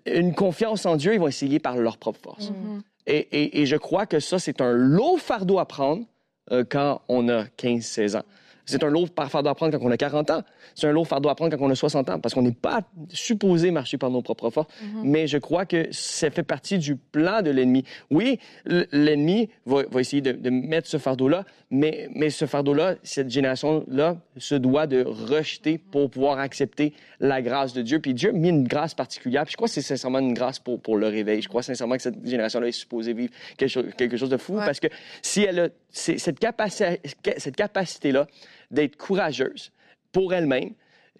une 0.07 0.35
confiance 0.35 0.87
en 0.87 0.97
Dieu, 0.97 1.15
ils 1.15 1.21
vont 1.21 1.29
essayer 1.29 1.59
par 1.59 1.77
leur 1.77 1.99
propre 1.99 2.21
force. 2.21 2.51
Mm-hmm. 2.51 3.27
et, 3.27 3.67
je 3.67 3.77
crois 3.77 4.07
que 4.07 4.21
ça, 4.21 4.39
c'est 4.39 4.61
un 4.61 4.73
lourd 4.73 5.21
fardeau 5.21 5.59
à 5.59 5.67
prendre 5.67 6.05
euh, 6.53 6.65
quand 6.69 7.03
on 7.09 7.29
a 7.29 7.45
15-16 7.45 8.17
ans. 8.19 8.25
C'est 8.67 8.83
un 8.83 8.89
lourd 8.89 9.09
fardeau 9.31 9.51
à 9.51 9.55
prendre 9.55 9.77
quand 9.77 9.85
on 9.85 9.91
a 9.91 9.97
40 9.97 10.31
ans. 10.31 10.43
C'est 10.75 10.87
un 10.87 10.93
lourd 10.93 11.07
fardeau 11.07 11.29
à 11.29 11.35
prendre 11.35 11.57
quand 11.57 11.65
on 11.65 11.71
a 11.71 11.75
60 11.75 12.09
ans, 12.11 12.19
parce 12.19 12.35
qu'on 12.35 12.43
n'est 12.43 12.53
pas 12.53 12.81
supposé 13.11 13.71
marcher 13.71 13.99
par 13.99 14.11
nos 14.11 14.23
propres 14.23 14.51
forces. 14.51 14.69
Mm-hmm. 14.69 15.03
Mais 15.05 15.27
je 15.27 15.39
crois 15.39 15.67
que 15.67 15.89
ça 15.91 16.31
fait 16.31 16.43
partie 16.43 16.79
du 16.79 16.97
plan 16.97 17.43
de 17.43 17.51
l'ennemi. 17.51 17.85
Oui, 18.11 18.39
l'ennemi 18.65 19.51
va, 19.67 19.83
essayer 20.01 20.23
de, 20.23 20.51
mettre 20.51 20.89
ce 20.89 20.99
fardeau-là, 20.99 21.45
mais, 21.71 22.09
mais 22.15 22.31
ce 22.31 22.47
fardeau-là, 22.47 22.97
cette 23.03 23.31
génération-là 23.31 24.17
se 24.39 24.55
doit 24.55 24.87
de 24.87 25.05
rejeter 25.05 25.79
pour 25.79 26.11
pouvoir 26.11 26.39
accepter 26.39 26.95
la 27.21 27.43
grâce 27.43 27.75
de 27.75 27.83
Dieu. 27.83 27.99
Puis 27.99 28.15
Dieu 28.15 28.31
a 28.31 28.33
mis 28.33 28.49
une 28.49 28.67
grâce 28.67 28.95
particulière. 28.95 29.45
Puis 29.45 29.53
je 29.53 29.57
crois 29.57 29.69
que 29.69 29.75
c'est 29.75 29.83
sincèrement 29.83 30.21
une 30.21 30.35
grâce 30.35 30.59
pour, 30.59 30.81
pour 30.81 30.97
le 30.97 31.09
réveil. 31.09 31.43
Je 31.43 31.49
crois 31.49 31.63
sincèrement 31.63 31.97
que 31.97 32.03
cette 32.03 32.27
génération-là 32.27 32.69
est 32.69 32.73
supposée 32.73 33.13
vivre 33.13 33.33
quelque 33.57 33.71
chose, 33.71 33.85
quelque 33.97 34.17
chose 34.17 34.31
de 34.31 34.37
fou, 34.37 34.55
parce 34.55 34.81
que 34.81 34.89
si 35.23 35.43
elle 35.43 35.61
a 35.61 35.69
cette 35.91 36.39
capacité-là 36.41 38.27
d'être 38.75 38.97
courageuse 38.97 39.73
pour 40.13 40.35
elle-même, 40.35 40.75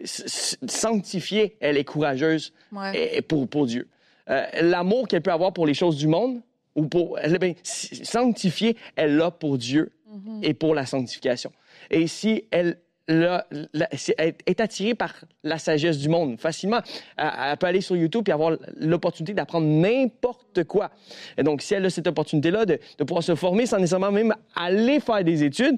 sanctifiée, 0.05 1.57
elle 1.61 1.77
est 1.77 1.85
courageuse 1.85 2.53
et, 2.95 3.23
pour, 3.23 3.49
pour 3.49 3.67
Dieu. 3.67 3.89
Euh, 4.31 4.47
l'amour 4.61 5.09
qu'elle 5.09 5.23
peut 5.23 5.33
avoir 5.33 5.53
pour 5.53 5.67
les 5.67 5.75
choses 5.75 5.97
du 5.97 6.07
monde, 6.07 6.41
ou 6.75 6.87
pour, 6.87 7.19
elle, 7.19 7.39
bien, 7.39 7.55
sanctifiée, 7.63 8.77
elle 8.97 9.17
l'a 9.17 9.31
pour 9.31 9.59
Dieu 9.59 9.93
mm-hmm. 10.11 10.45
et 10.45 10.55
pour 10.55 10.75
la 10.75 10.87
sanctification. 10.87 11.53
Et 11.91 12.07
si 12.07 12.45
elle 12.51 12.79
est 13.07 14.61
attirée 14.61 14.95
par 14.95 15.15
la 15.43 15.59
sagesse 15.59 15.99
du 15.99 16.09
monde 16.09 16.39
facilement. 16.41 16.81
Elle, 17.17 17.57
peut 17.59 17.67
aller 17.67 17.81
sur 17.81 17.97
YouTube 17.97 18.29
et 18.29 18.33
avoir 18.33 18.57
l'opportunité 18.77 19.35
d'apprendre 19.35 19.67
n'importe 19.67 20.65
quoi. 20.65 20.91
Et 21.37 21.43
donc, 21.43 21.61
si 21.63 21.75
elle 21.75 21.85
a 21.85 21.91
cette 21.91 22.07
opportunité-là 22.07 22.65
de, 22.65 22.79
pouvoir 22.99 23.23
se 23.23 23.35
former 23.35 23.67
sans 23.67 23.79
nécessairement 23.79 24.11
même 24.11 24.35
aller 24.57 25.01
faire 25.01 25.23
des 25.23 25.45
études, 25.45 25.77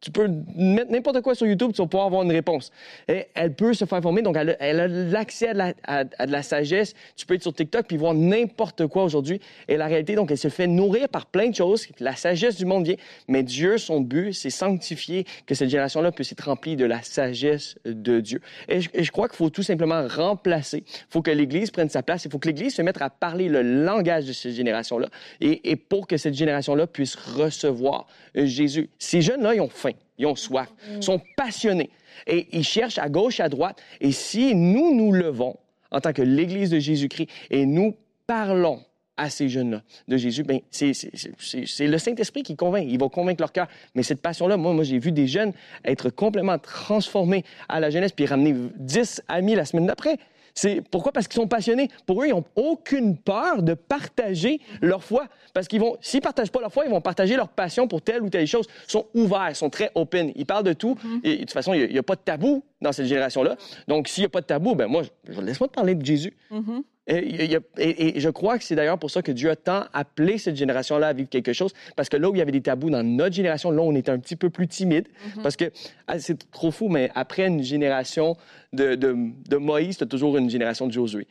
tu 0.00 0.10
peux 0.10 0.28
mettre 0.56 0.90
n'importe 0.90 1.20
quoi 1.20 1.34
sur 1.34 1.46
YouTube, 1.46 1.72
tu 1.74 1.82
vas 1.82 1.88
pouvoir 1.88 2.06
avoir 2.06 2.22
une 2.22 2.32
réponse. 2.32 2.72
Et 3.08 3.26
elle 3.34 3.54
peut 3.54 3.74
se 3.74 3.84
faire 3.84 4.00
former, 4.00 4.22
donc 4.22 4.36
elle 4.36 4.80
a 4.80 4.88
l'accès 4.88 5.50
à, 5.58 5.74
à, 5.84 6.04
de 6.04 6.32
la 6.32 6.42
sagesse. 6.42 6.94
Tu 7.16 7.26
peux 7.26 7.34
être 7.34 7.42
sur 7.42 7.52
TikTok 7.52 7.86
puis 7.86 7.96
voir 7.96 8.14
n'importe 8.14 8.86
quoi 8.86 9.04
aujourd'hui. 9.04 9.40
Et 9.68 9.76
la 9.76 9.86
réalité, 9.86 10.14
donc, 10.14 10.30
elle 10.30 10.38
se 10.38 10.48
fait 10.48 10.66
nourrir 10.66 11.08
par 11.08 11.26
plein 11.26 11.48
de 11.48 11.54
choses. 11.54 11.86
La 11.98 12.16
sagesse 12.16 12.56
du 12.56 12.64
monde 12.64 12.84
vient, 12.84 12.96
mais 13.28 13.42
Dieu, 13.42 13.78
son 13.78 14.00
but, 14.00 14.32
c'est 14.32 14.50
sanctifier 14.50 15.26
que 15.46 15.54
cette 15.54 15.68
génération-là 15.68 16.12
puisse 16.12 16.29
être 16.32 16.46
rempli 16.46 16.76
de 16.76 16.84
la 16.84 17.02
sagesse 17.02 17.76
de 17.84 18.20
Dieu. 18.20 18.40
Et 18.68 18.80
je, 18.80 19.10
crois 19.10 19.28
qu'il 19.28 19.36
faut 19.36 19.50
tout 19.50 19.62
simplement 19.62 20.06
remplacer. 20.06 20.84
Il 20.86 21.06
faut 21.10 21.22
que 21.22 21.30
l'Église 21.30 21.70
prenne 21.70 21.88
sa 21.88 22.02
place. 22.02 22.24
Il 22.24 22.30
faut 22.30 22.38
que 22.38 22.48
l'Église 22.48 22.74
se 22.74 22.82
mette 22.82 23.00
à 23.00 23.10
parler 23.10 23.48
le 23.48 23.62
langage 23.62 24.26
de 24.26 24.32
cette 24.32 24.52
génération-là 24.52 25.08
et, 25.40 25.76
pour 25.76 26.06
que 26.06 26.16
cette 26.16 26.34
génération-là 26.34 26.86
puisse 26.86 27.14
recevoir 27.14 28.06
Jésus. 28.34 28.90
Ces 28.98 29.20
jeunes-là, 29.20 29.54
ils 29.54 29.60
ont 29.60 29.68
faim, 29.68 29.92
ils 30.18 30.26
ont 30.26 30.36
soif, 30.36 30.68
ils 30.94 31.02
sont 31.02 31.20
passionnés 31.36 31.90
et 32.26 32.48
ils 32.52 32.64
cherchent 32.64 32.98
à 32.98 33.08
gauche, 33.08 33.40
à 33.40 33.48
droite. 33.48 33.80
Et 34.00 34.12
si 34.12 34.54
nous 34.54 34.94
nous 34.94 35.12
levons 35.12 35.56
en 35.90 36.00
tant 36.00 36.12
que 36.12 36.22
l'Église 36.22 36.70
de 36.70 36.78
Jésus-Christ 36.78 37.28
et 37.50 37.66
nous 37.66 37.96
parlons 38.26 38.84
à 39.20 39.28
ces 39.28 39.50
jeunes-là 39.50 39.82
de 40.08 40.16
Jésus, 40.16 40.42
ben, 40.42 40.60
c'est 40.70 41.86
le 41.86 41.98
Saint-Esprit 41.98 42.42
qui 42.42 42.56
convainc. 42.56 42.86
Il 42.88 42.98
va 42.98 43.10
convaincre 43.10 43.42
leur 43.42 43.52
cœur. 43.52 43.68
Mais 43.94 44.02
cette 44.02 44.22
passion-là, 44.22 44.56
moi, 44.56 44.72
moi 44.72 44.82
j'ai 44.82 44.98
vu 44.98 45.12
des 45.12 45.26
jeunes 45.26 45.52
être 45.84 46.08
complètement 46.08 46.58
transformés 46.58 47.44
à 47.68 47.80
la 47.80 47.90
jeunesse 47.90 48.12
puis 48.12 48.24
ramener 48.24 48.54
10 48.76 49.22
amis 49.28 49.54
la 49.54 49.66
semaine 49.66 49.86
d'après. 49.86 50.16
C'est 50.54 50.80
pourquoi? 50.90 51.12
Parce 51.12 51.28
qu'ils 51.28 51.40
sont 51.40 51.46
passionnés. 51.46 51.88
Pour 52.06 52.22
eux, 52.22 52.26
ils 52.26 52.30
n'ont 52.30 52.44
aucune 52.56 53.16
peur 53.18 53.62
de 53.62 53.74
partager 53.74 54.60
leur 54.80 55.04
foi. 55.04 55.26
Parce 55.52 55.68
qu'ils 55.68 55.80
vont, 55.80 55.96
s'ils 56.00 56.22
partagent 56.22 56.50
pas 56.50 56.60
leur 56.60 56.72
foi, 56.72 56.84
ils 56.86 56.90
vont 56.90 57.02
partager 57.02 57.36
leur 57.36 57.48
passion 57.48 57.86
pour 57.86 58.00
telle 58.00 58.22
ou 58.22 58.30
telle 58.30 58.46
chose. 58.46 58.66
Ils 58.88 58.90
sont 58.90 59.06
ouverts, 59.14 59.50
ils 59.50 59.54
sont 59.54 59.70
très 59.70 59.90
open. 59.94 60.32
Ils 60.34 60.46
parlent 60.46 60.64
de 60.64 60.72
tout. 60.72 60.94
Mm-hmm. 60.94 61.20
Et 61.24 61.34
de 61.34 61.40
toute 61.40 61.52
façon, 61.52 61.74
il 61.74 61.92
n'y 61.92 61.98
a, 61.98 62.02
pas 62.02 62.16
de 62.16 62.22
tabou 62.22 62.64
dans 62.80 62.92
cette 62.92 63.06
génération-là. 63.06 63.56
Donc, 63.86 64.08
s'il 64.08 64.22
n'y 64.22 64.26
a 64.26 64.30
pas 64.30 64.40
de 64.40 64.46
tabou, 64.46 64.74
ben 64.74 64.86
moi, 64.86 65.02
laisse-moi 65.28 65.68
te 65.68 65.74
parler 65.74 65.94
de 65.94 66.04
Jésus. 66.04 66.34
Mm-hmm. 66.50 66.82
Et, 67.10 68.20
je 68.20 68.28
crois 68.30 68.58
que 68.58 68.64
c'est 68.64 68.76
d'ailleurs 68.76 68.98
pour 68.98 69.10
ça 69.10 69.22
que 69.22 69.32
Dieu 69.32 69.50
a 69.50 69.56
tant 69.56 69.84
appelé 69.92 70.38
cette 70.38 70.56
génération-là 70.56 71.08
à 71.08 71.12
vivre 71.12 71.28
quelque 71.28 71.52
chose, 71.52 71.72
parce 71.96 72.08
que 72.08 72.16
là 72.16 72.30
où 72.30 72.34
il 72.34 72.38
y 72.38 72.42
avait 72.42 72.52
des 72.52 72.60
tabous 72.60 72.90
dans 72.90 73.02
notre 73.02 73.34
génération, 73.34 73.70
là, 73.70 73.82
on 73.82 73.94
était 73.94 74.12
un 74.12 74.18
petit 74.18 74.36
peu 74.36 74.48
plus 74.48 74.68
timide, 74.68 75.08
mm-hmm. 75.08 75.42
parce 75.42 75.56
que 75.56 75.72
ah, 76.06 76.18
c'est 76.18 76.50
trop 76.50 76.70
fou, 76.70 76.88
mais 76.88 77.10
après 77.14 77.46
une 77.46 77.62
génération 77.62 78.36
de, 78.72 78.94
de, 78.94 79.56
Moïse, 79.56 79.94
c'était 79.94 80.06
toujours 80.06 80.36
une 80.36 80.48
génération 80.48 80.86
de 80.86 80.92
Josué. 80.92 81.26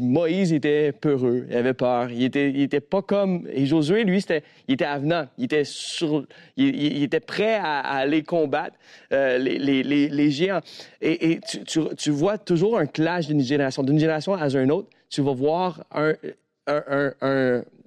Moïse 0.00 0.52
était 0.52 0.92
peureux, 0.92 1.46
il 1.50 1.56
avait 1.56 1.74
peur, 1.74 2.10
il 2.10 2.22
était, 2.22 2.50
il 2.50 2.60
était 2.60 2.80
pas 2.80 3.02
comme... 3.02 3.48
Et 3.52 3.66
Josué, 3.66 4.04
lui, 4.04 4.20
c'était, 4.20 4.44
il 4.68 4.74
était 4.74 4.84
avenant, 4.84 5.26
il 5.36 5.44
était, 5.46 5.64
sur, 5.64 6.24
il, 6.56 7.02
était 7.02 7.20
prêt 7.20 7.56
à, 7.56 7.80
aller 7.80 8.22
combattre 8.22 8.76
euh, 9.12 9.38
les, 9.38 9.58
les, 9.58 10.08
les, 10.08 10.30
géants. 10.30 10.60
Et, 11.00 11.40
tu, 11.48 11.64
tu, 11.64 11.80
tu 11.96 12.10
vois 12.10 12.38
toujours 12.38 12.78
un 12.78 12.86
clash 12.86 13.26
d'une 13.26 13.40
génération, 13.40 13.82
d'une 13.82 13.98
génération 13.98 14.34
à 14.34 14.48
une 14.48 14.70
autre 14.70 14.88
tu 15.14 15.22
vas 15.22 15.32
voir 15.32 15.84
un, 15.92 16.14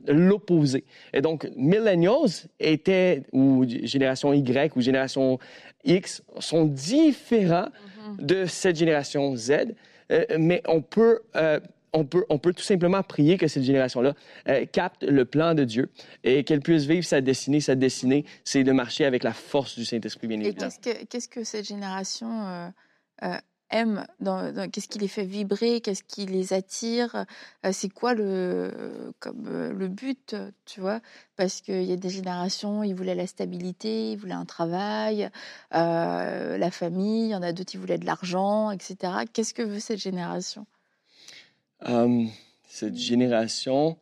l'opposé. 0.07 0.85
Et 1.13 1.21
donc, 1.21 1.49
millennials 1.57 2.47
étaient, 2.59 3.23
ou 3.33 3.65
génération 3.83 4.33
Y 4.33 4.75
ou 4.77 4.81
génération 4.81 5.39
X, 5.83 6.23
sont 6.39 6.65
différents 6.65 7.67
mm-hmm. 7.67 8.25
de 8.25 8.45
cette 8.45 8.77
génération 8.77 9.35
Z, 9.35 9.75
euh, 10.11 10.25
mais 10.39 10.61
on 10.67 10.81
peut, 10.81 11.19
euh, 11.35 11.59
on, 11.91 12.05
peut, 12.05 12.23
on 12.29 12.39
peut 12.39 12.53
tout 12.53 12.63
simplement 12.63 13.03
prier 13.03 13.37
que 13.37 13.49
cette 13.49 13.63
génération-là 13.63 14.13
euh, 14.47 14.65
capte 14.71 15.03
le 15.03 15.25
plan 15.25 15.53
de 15.53 15.65
Dieu 15.65 15.89
et 16.23 16.45
qu'elle 16.45 16.61
puisse 16.61 16.85
vivre 16.85 17.05
sa 17.05 17.19
destinée. 17.19 17.59
Sa 17.59 17.75
destinée, 17.75 18.23
c'est 18.45 18.63
de 18.63 18.71
marcher 18.71 19.03
avec 19.03 19.23
la 19.23 19.33
force 19.33 19.77
du 19.77 19.83
Saint-Esprit, 19.83 20.27
bien 20.27 20.39
évidemment. 20.39 20.71
Et 20.71 20.79
qu'est-ce 20.81 20.99
que, 20.99 21.05
qu'est-ce 21.05 21.27
que 21.27 21.43
cette 21.43 21.67
génération 21.67 22.71
aiment, 23.69 24.05
dans, 24.19 24.69
qu'est-ce 24.71 24.87
qui 24.87 24.99
les 24.99 25.07
fait 25.07 25.25
vibrer, 25.25 25.81
qu'est-ce 25.81 26.03
qui 26.03 26.25
les 26.25 26.53
attire, 26.53 27.25
euh, 27.65 27.71
c'est 27.71 27.89
quoi 27.89 28.13
le, 28.13 29.13
comme, 29.19 29.45
euh, 29.47 29.73
le 29.73 29.87
but, 29.87 30.35
tu 30.65 30.79
vois? 30.79 31.01
Parce 31.35 31.61
qu'il 31.61 31.83
y 31.83 31.91
a 31.91 31.97
des 31.97 32.09
générations, 32.09 32.83
ils 32.83 32.93
voulaient 32.93 33.15
la 33.15 33.27
stabilité, 33.27 34.11
ils 34.13 34.17
voulaient 34.17 34.33
un 34.33 34.45
travail, 34.45 35.29
euh, 35.73 36.57
la 36.57 36.71
famille, 36.71 37.25
il 37.25 37.31
y 37.31 37.35
en 37.35 37.43
a 37.43 37.51
d'autres, 37.51 37.75
ils 37.75 37.79
voulaient 37.79 37.97
de 37.97 38.05
l'argent, 38.05 38.71
etc. 38.71 39.13
Qu'est-ce 39.33 39.53
que 39.53 39.63
veut 39.63 39.79
cette 39.79 39.99
génération? 39.99 40.65
Cette 42.67 42.95
génération, 42.95 43.97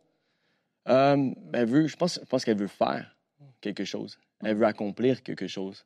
elle 0.86 1.34
veut, 1.66 1.86
je 1.86 1.96
pense, 1.96 2.18
je 2.20 2.26
pense 2.26 2.44
qu'elle 2.44 2.58
veut 2.58 2.66
faire 2.68 3.16
quelque 3.60 3.84
chose. 3.84 4.18
Elle 4.40 4.56
veut 4.56 4.66
accomplir 4.66 5.22
quelque 5.22 5.46
chose. 5.46 5.84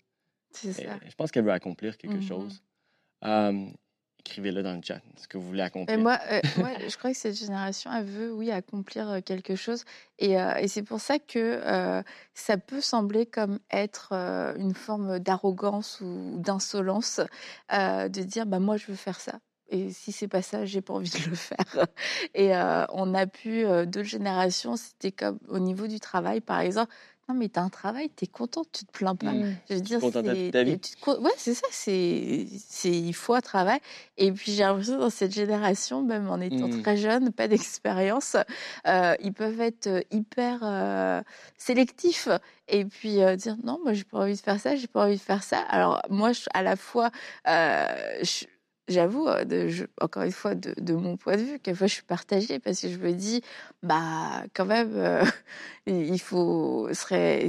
C'est 0.52 0.72
ça. 0.72 0.98
Je 1.06 1.14
pense 1.14 1.30
qu'elle 1.30 1.44
veut 1.44 1.52
accomplir 1.52 1.96
quelque 1.96 2.16
mmh 2.16 2.22
chose. 2.22 2.62
Écrivez-le 4.20 4.62
dans 4.62 4.74
le 4.74 4.80
chat, 4.82 5.00
ce 5.16 5.26
que 5.26 5.38
vous 5.38 5.46
voulez 5.46 5.62
accomplir. 5.62 5.98
moi, 5.98 6.18
euh, 6.30 6.40
je 6.88 6.96
crois 6.98 7.10
que 7.10 7.16
cette 7.16 7.38
génération, 7.38 7.90
elle 7.92 8.04
veut, 8.04 8.32
oui, 8.32 8.50
accomplir 8.50 9.08
euh, 9.08 9.20
quelque 9.24 9.56
chose. 9.56 9.84
Et, 10.18 10.38
euh, 10.38 10.54
et 10.56 10.68
c'est 10.68 10.82
pour 10.82 11.00
ça 11.00 11.18
que 11.18 12.02
ça 12.34 12.58
peut 12.58 12.82
sembler 12.82 13.24
comme 13.24 13.58
être 13.70 14.12
une 14.58 14.74
forme 14.74 15.18
d'arrogance 15.20 16.00
ou 16.02 16.34
d'insolence 16.36 17.20
de 17.70 18.22
dire, 18.22 18.44
bah, 18.44 18.58
moi, 18.58 18.76
je 18.76 18.86
veux 18.88 18.96
faire 18.96 19.18
ça. 19.18 19.40
Et 19.72 19.90
si 19.90 20.12
c'est 20.12 20.28
pas 20.28 20.42
ça, 20.42 20.66
j'ai 20.66 20.82
pas 20.82 20.94
envie 20.94 21.10
de 21.10 21.30
le 21.30 21.36
faire. 21.36 21.86
Et 22.34 22.52
on 22.92 23.14
a 23.14 23.26
pu, 23.26 23.64
d'autres 23.86 24.02
générations, 24.02 24.76
c'était 24.76 25.12
comme 25.12 25.38
au 25.48 25.58
niveau 25.58 25.86
du 25.86 25.98
travail, 25.98 26.40
par 26.40 26.60
exemple, 26.60 26.92
non, 27.30 27.38
mais 27.38 27.48
t'as 27.48 27.62
un 27.62 27.68
travail, 27.68 28.08
t'es 28.10 28.26
content, 28.26 28.62
tu 28.72 28.84
te 28.84 28.90
plains 28.92 29.14
pas. 29.14 29.32
Mmh. 29.32 29.56
Je 29.68 29.74
veux 29.74 29.80
dire. 29.80 30.00
Ta 30.52 30.62
vie. 30.62 30.80
Ouais, 31.06 31.30
c'est 31.36 31.54
ça, 31.54 31.66
c'est, 31.70 32.46
c'est, 32.68 32.90
il 32.90 33.12
faut 33.14 33.34
un 33.34 33.40
travail. 33.40 33.78
Et 34.18 34.32
puis 34.32 34.52
j'ai 34.52 34.62
l'impression 34.62 34.98
dans 34.98 35.10
cette 35.10 35.32
génération, 35.32 36.02
même 36.02 36.28
en 36.28 36.40
étant 36.40 36.68
mmh. 36.68 36.82
très 36.82 36.96
jeune, 36.96 37.32
pas 37.32 37.48
d'expérience, 37.48 38.36
euh, 38.86 39.14
ils 39.20 39.32
peuvent 39.32 39.60
être 39.60 39.86
euh, 39.86 40.00
hyper 40.10 40.60
euh, 40.62 41.22
sélectifs 41.56 42.28
et 42.68 42.84
puis 42.84 43.22
euh, 43.22 43.36
dire 43.36 43.56
non, 43.62 43.78
moi 43.82 43.92
j'ai 43.92 44.04
pas 44.04 44.18
envie 44.18 44.34
de 44.34 44.40
faire 44.40 44.58
ça, 44.58 44.76
j'ai 44.76 44.86
pas 44.86 45.04
envie 45.04 45.16
de 45.16 45.20
faire 45.20 45.42
ça. 45.42 45.60
Alors 45.68 46.02
moi, 46.08 46.32
je, 46.32 46.42
à 46.54 46.62
la 46.62 46.76
fois, 46.76 47.10
euh, 47.48 47.86
je, 48.22 48.46
j'avoue, 48.90 49.28
euh, 49.28 49.70
encore 50.00 50.24
une 50.24 50.32
fois, 50.32 50.54
de, 50.54 50.92
mon 50.92 51.16
point 51.16 51.36
de 51.36 51.42
vue, 51.42 51.58
quelquefois 51.58 51.86
je 51.86 51.94
suis 51.94 52.02
partagée 52.02 52.58
parce 52.58 52.80
que 52.80 52.88
je 52.88 52.98
me 52.98 53.12
dis, 53.12 53.42
bah, 53.82 54.42
quand 54.54 54.66
même, 54.66 54.92
euh, 54.96 55.24
il 55.86 56.20
faut 56.20 56.88
serait 56.92 57.46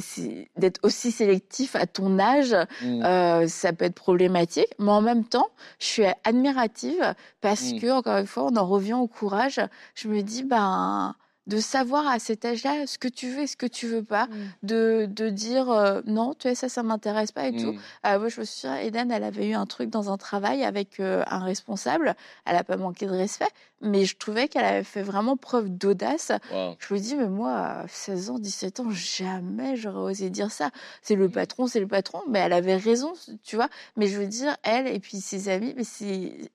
d'être 0.57 0.79
aussi 0.83 1.11
sélectif 1.11 1.75
à 1.75 1.87
ton 1.87 2.19
âge, 2.19 2.55
mmh. 2.81 3.03
euh, 3.03 3.47
ça 3.47 3.73
peut 3.73 3.85
être 3.85 3.95
problématique, 3.95 4.73
mais 4.79 4.91
en 4.91 5.01
même 5.01 5.25
temps, 5.25 5.49
je 5.79 5.85
suis 5.85 6.05
admirative 6.23 7.15
parce 7.41 7.73
mmh. 7.73 7.79
que, 7.79 7.91
encore 7.91 8.17
une 8.17 8.27
fois, 8.27 8.43
on 8.45 8.55
en 8.55 8.65
revient 8.65 8.93
au 8.93 9.07
courage. 9.07 9.59
Je 9.95 10.07
me 10.07 10.21
dis, 10.21 10.43
ben, 10.43 11.15
de 11.47 11.57
savoir 11.57 12.07
à 12.07 12.19
cet 12.19 12.45
âge-là 12.45 12.85
ce 12.85 12.97
que 12.97 13.07
tu 13.07 13.29
veux 13.29 13.41
et 13.41 13.47
ce 13.47 13.57
que 13.57 13.65
tu 13.65 13.87
veux 13.87 14.03
pas, 14.03 14.27
mmh. 14.27 14.31
de, 14.63 15.07
de 15.09 15.29
dire 15.29 15.69
euh, 15.71 16.01
non, 16.05 16.33
tu 16.33 16.47
sais, 16.47 16.55
ça, 16.55 16.69
ça 16.69 16.83
m'intéresse 16.83 17.31
pas 17.31 17.47
et 17.47 17.55
tout. 17.55 17.75
Euh, 18.05 18.19
moi, 18.19 18.29
je 18.29 18.39
me 18.39 18.45
souviens, 18.45 18.77
Eden, 18.77 19.11
elle 19.11 19.23
avait 19.23 19.47
eu 19.47 19.53
un 19.53 19.65
truc 19.65 19.89
dans 19.89 20.11
un 20.11 20.17
travail 20.17 20.63
avec 20.63 20.99
euh, 20.99 21.23
un 21.27 21.39
responsable. 21.39 22.15
Elle 22.45 22.55
a 22.55 22.63
pas 22.63 22.77
manqué 22.77 23.07
de 23.07 23.11
respect, 23.11 23.49
mais 23.81 24.05
je 24.05 24.15
trouvais 24.17 24.47
qu'elle 24.47 24.65
avait 24.65 24.83
fait 24.83 25.01
vraiment 25.01 25.35
preuve 25.35 25.69
d'audace. 25.69 26.31
Je 26.51 26.93
me 26.93 26.99
dis, 26.99 27.15
mais 27.15 27.27
moi, 27.27 27.55
à 27.55 27.87
16 27.87 28.29
ans, 28.29 28.39
17 28.39 28.79
ans, 28.81 28.91
jamais 28.91 29.75
j'aurais 29.75 30.11
osé 30.11 30.29
dire 30.29 30.51
ça. 30.51 30.69
C'est 31.01 31.15
le 31.15 31.27
mmh. 31.27 31.31
patron, 31.31 31.67
c'est 31.67 31.79
le 31.79 31.87
patron. 31.87 32.21
Mais 32.29 32.39
elle 32.39 32.53
avait 32.53 32.77
raison, 32.77 33.13
tu 33.43 33.55
vois. 33.55 33.69
Mais 33.97 34.07
je 34.07 34.17
veux 34.19 34.27
dire, 34.27 34.55
elle 34.63 34.87
et 34.87 34.99
puis 34.99 35.17
ses 35.17 35.49
amis, 35.49 35.73
mais 35.75 35.83
c'est 35.83 36.51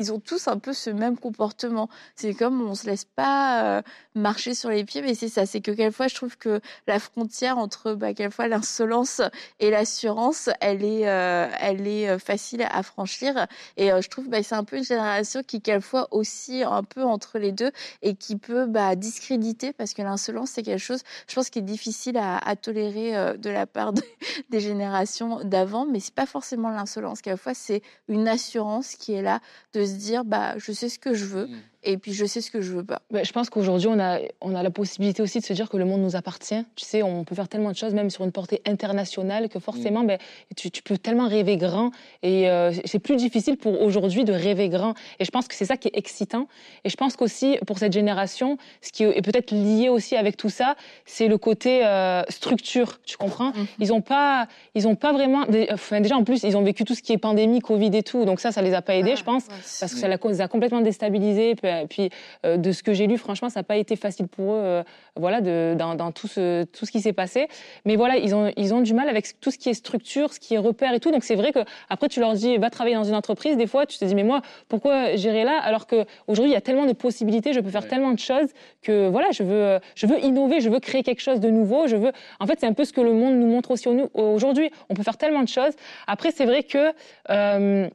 ils 0.00 0.12
ont 0.12 0.18
tous 0.18 0.48
un 0.48 0.58
peu 0.58 0.72
ce 0.72 0.88
même 0.88 1.18
comportement. 1.18 1.90
C'est 2.16 2.32
comme 2.32 2.62
on 2.62 2.74
se 2.74 2.86
laisse 2.86 3.04
pas 3.04 3.64
euh, 3.64 3.82
marcher 4.14 4.54
sur 4.54 4.70
les 4.70 4.84
pieds, 4.84 5.02
mais 5.02 5.14
c'est 5.14 5.28
ça. 5.28 5.44
C'est 5.44 5.60
que 5.60 5.70
quelquefois, 5.70 6.08
je 6.08 6.14
trouve 6.14 6.38
que 6.38 6.60
la 6.86 6.98
frontière 6.98 7.58
entre 7.58 7.92
bah, 7.92 8.14
quelquefois 8.14 8.48
l'insolence 8.48 9.20
et 9.58 9.70
l'assurance, 9.70 10.48
elle 10.62 10.82
est, 10.84 11.06
euh, 11.06 11.48
elle 11.60 11.86
est 11.86 12.08
euh, 12.08 12.18
facile 12.18 12.66
à 12.70 12.82
franchir. 12.82 13.46
Et 13.76 13.88
je 13.90 14.08
trouve 14.08 14.28
bah, 14.28 14.42
c'est 14.42 14.54
un 14.54 14.64
peu 14.64 14.78
une 14.78 14.84
génération 14.84 15.42
qui 15.46 15.60
quelquefois 15.60 16.08
aussi 16.12 16.62
un 16.62 16.82
peu 16.82 17.02
entre 17.02 17.38
les 17.38 17.52
deux 17.52 17.70
et 18.00 18.14
qui 18.14 18.36
peut 18.36 18.64
bah, 18.64 18.96
discréditer 18.96 19.74
parce 19.74 19.92
que 19.92 20.00
l'insolence 20.00 20.52
c'est 20.52 20.62
quelque 20.62 20.78
chose, 20.78 21.02
je 21.28 21.34
pense, 21.34 21.50
qui 21.50 21.58
est 21.58 21.62
difficile 21.62 22.16
à, 22.16 22.38
à 22.38 22.56
tolérer 22.56 23.36
de 23.36 23.50
la 23.50 23.66
part 23.66 23.92
des 24.50 24.60
générations 24.60 25.44
d'avant, 25.44 25.84
mais 25.84 26.00
c'est 26.00 26.14
pas 26.14 26.26
forcément 26.26 26.70
l'insolence. 26.70 27.20
Quelquefois, 27.20 27.52
c'est 27.52 27.82
une 28.08 28.28
assurance 28.28 28.94
qui 28.94 29.12
est 29.12 29.22
là 29.22 29.40
de 29.74 29.84
se 29.90 29.96
dire 29.96 30.24
bah 30.24 30.54
je 30.58 30.72
sais 30.72 30.88
ce 30.88 30.98
que 30.98 31.14
je 31.14 31.24
veux. 31.24 31.46
Mmh 31.46 31.60
et 31.82 31.96
puis 31.96 32.12
je 32.12 32.26
sais 32.26 32.40
ce 32.40 32.50
que 32.50 32.60
je 32.60 32.72
veux 32.72 32.84
pas. 32.84 33.00
Bah, 33.10 33.22
je 33.22 33.32
pense 33.32 33.48
qu'aujourd'hui, 33.48 33.88
on 33.88 33.98
a, 33.98 34.18
on 34.42 34.54
a 34.54 34.62
la 34.62 34.70
possibilité 34.70 35.22
aussi 35.22 35.40
de 35.40 35.44
se 35.44 35.52
dire 35.54 35.70
que 35.70 35.78
le 35.78 35.86
monde 35.86 36.02
nous 36.02 36.14
appartient. 36.14 36.62
Tu 36.76 36.84
sais, 36.84 37.02
on 37.02 37.24
peut 37.24 37.34
faire 37.34 37.48
tellement 37.48 37.70
de 37.70 37.76
choses, 37.76 37.94
même 37.94 38.10
sur 38.10 38.24
une 38.24 38.32
portée 38.32 38.60
internationale, 38.66 39.48
que 39.48 39.58
forcément, 39.58 40.02
mm. 40.02 40.06
ben, 40.06 40.18
tu, 40.56 40.70
tu, 40.70 40.82
peux 40.82 40.98
tellement 40.98 41.26
rêver 41.26 41.56
grand. 41.56 41.90
Et 42.22 42.50
euh, 42.50 42.72
c'est 42.84 42.98
plus 42.98 43.16
difficile 43.16 43.56
pour 43.56 43.80
aujourd'hui 43.80 44.24
de 44.24 44.32
rêver 44.32 44.68
grand. 44.68 44.94
Et 45.18 45.24
je 45.24 45.30
pense 45.30 45.48
que 45.48 45.54
c'est 45.54 45.64
ça 45.64 45.78
qui 45.78 45.88
est 45.88 45.96
excitant. 45.96 46.48
Et 46.84 46.90
je 46.90 46.96
pense 46.96 47.16
qu'aussi, 47.16 47.56
pour 47.66 47.78
cette 47.78 47.94
génération, 47.94 48.58
ce 48.82 48.92
qui 48.92 49.04
est 49.04 49.22
peut-être 49.22 49.50
lié 49.50 49.88
aussi 49.88 50.16
avec 50.16 50.36
tout 50.36 50.50
ça, 50.50 50.76
c'est 51.06 51.28
le 51.28 51.38
côté 51.38 51.86
euh, 51.86 52.22
structure. 52.28 53.00
Tu 53.06 53.16
comprends? 53.16 53.50
Mm-hmm. 53.50 53.66
Ils 53.78 53.88
n'ont 53.88 54.02
pas, 54.02 54.48
ils 54.74 54.86
ont 54.86 54.96
pas 54.96 55.12
vraiment. 55.12 55.46
Enfin, 55.70 56.02
déjà, 56.02 56.16
en 56.16 56.24
plus, 56.24 56.42
ils 56.42 56.58
ont 56.58 56.62
vécu 56.62 56.84
tout 56.84 56.94
ce 56.94 57.00
qui 57.00 57.12
est 57.14 57.18
pandémie, 57.18 57.60
Covid 57.60 57.96
et 57.96 58.02
tout. 58.02 58.26
Donc 58.26 58.40
ça, 58.40 58.52
ça 58.52 58.60
les 58.60 58.74
a 58.74 58.82
pas 58.82 58.96
aidés, 58.96 59.16
je 59.16 59.24
pense, 59.24 59.44
parce 59.46 59.94
que 59.94 59.98
ça 59.98 60.08
les 60.08 60.40
a 60.40 60.48
complètement 60.48 60.82
déstabilisés 60.82 61.54
puis, 61.88 62.10
euh, 62.44 62.56
de 62.56 62.72
ce 62.72 62.82
que 62.82 62.92
j'ai 62.92 63.06
lu, 63.06 63.18
franchement, 63.18 63.48
ça 63.48 63.60
n'a 63.60 63.64
pas 63.64 63.76
été 63.76 63.96
facile 63.96 64.28
pour 64.28 64.54
eux, 64.54 64.60
euh, 64.62 64.82
voilà, 65.16 65.40
de, 65.40 65.74
dans, 65.76 66.12
tout, 66.12 66.28
ce, 66.28 66.64
tout 66.64 66.86
ce 66.86 66.90
qui 66.90 67.00
s'est 67.00 67.12
passé. 67.12 67.48
Mais 67.84 67.96
voilà, 67.96 68.16
ils 68.16 68.34
ont, 68.34 68.52
ils 68.56 68.74
ont 68.74 68.80
du 68.80 68.94
mal 68.94 69.08
avec 69.08 69.40
tout 69.40 69.50
ce 69.50 69.58
qui 69.58 69.68
est 69.68 69.74
structure, 69.74 70.32
ce 70.32 70.40
qui 70.40 70.54
est 70.54 70.58
repère 70.58 70.92
et 70.94 71.00
tout. 71.00 71.10
Donc, 71.10 71.24
c'est 71.24 71.34
vrai 71.34 71.52
que 71.52 71.60
après, 71.88 72.08
tu 72.08 72.20
leur 72.20 72.32
dis, 72.34 72.56
va 72.58 72.70
travailler 72.70 72.96
dans 72.96 73.04
une 73.04 73.14
entreprise. 73.14 73.56
Des 73.56 73.66
fois, 73.66 73.86
tu 73.86 73.98
te 73.98 74.04
dis, 74.04 74.14
mais 74.14 74.24
moi, 74.24 74.42
pourquoi 74.68 75.16
gérer 75.16 75.44
là 75.44 75.58
Alors 75.62 75.86
qu'aujourd'hui, 75.86 76.50
il 76.50 76.54
y 76.54 76.56
a 76.56 76.60
tellement 76.60 76.86
de 76.86 76.92
possibilités, 76.92 77.52
je 77.52 77.60
peux 77.60 77.70
faire 77.70 77.88
tellement 77.88 78.12
de 78.12 78.18
choses 78.18 78.48
que, 78.82 79.08
voilà, 79.08 79.30
je 79.32 79.42
veux, 79.42 79.78
je 79.94 80.06
veux 80.06 80.22
innover, 80.24 80.60
je 80.60 80.68
veux 80.68 80.80
créer 80.80 81.02
quelque 81.02 81.20
chose 81.20 81.40
de 81.40 81.50
nouveau. 81.50 81.86
Je 81.86 81.96
veux. 81.96 82.12
En 82.38 82.46
fait, 82.46 82.58
c'est 82.60 82.66
un 82.66 82.72
peu 82.72 82.84
ce 82.84 82.92
que 82.92 83.00
le 83.00 83.12
monde 83.12 83.34
nous 83.34 83.46
montre 83.46 83.70
aussi 83.70 83.88
aujourd'hui. 84.14 84.70
On 84.88 84.94
peut 84.94 85.02
faire 85.02 85.16
tellement 85.16 85.42
de 85.42 85.48
choses. 85.48 85.74
Après, 86.06 86.30
c'est 86.30 86.46
vrai 86.46 86.62
que 86.62 86.92
euh, 87.30 87.88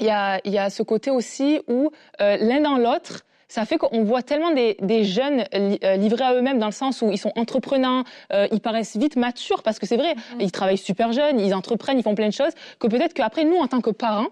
il 0.00 0.06
y 0.06 0.10
a, 0.10 0.40
y 0.44 0.58
a 0.58 0.70
ce 0.70 0.82
côté 0.82 1.10
aussi 1.10 1.60
où 1.68 1.90
euh, 2.20 2.36
l'un 2.40 2.60
dans 2.60 2.78
l'autre, 2.78 3.24
ça 3.48 3.64
fait 3.64 3.78
qu'on 3.78 4.02
voit 4.02 4.22
tellement 4.22 4.50
des, 4.50 4.76
des 4.80 5.04
jeunes 5.04 5.44
euh, 5.54 5.96
livrés 5.96 6.24
à 6.24 6.34
eux-mêmes 6.34 6.58
dans 6.58 6.66
le 6.66 6.72
sens 6.72 7.02
où 7.02 7.12
ils 7.12 7.18
sont 7.18 7.32
entreprenants, 7.36 8.04
euh, 8.32 8.48
ils 8.50 8.60
paraissent 8.60 8.96
vite 8.96 9.16
matures 9.16 9.62
parce 9.62 9.78
que 9.78 9.86
c'est 9.86 9.96
vrai, 9.96 10.14
mm-hmm. 10.14 10.40
ils 10.40 10.52
travaillent 10.52 10.78
super 10.78 11.12
jeunes, 11.12 11.38
ils 11.38 11.54
entreprennent, 11.54 11.98
ils 11.98 12.02
font 12.02 12.14
plein 12.14 12.28
de 12.28 12.32
choses, 12.32 12.52
que 12.80 12.88
peut-être 12.88 13.14
qu'après 13.14 13.44
nous, 13.44 13.56
en 13.56 13.68
tant 13.68 13.80
que 13.80 13.90
parents, 13.90 14.28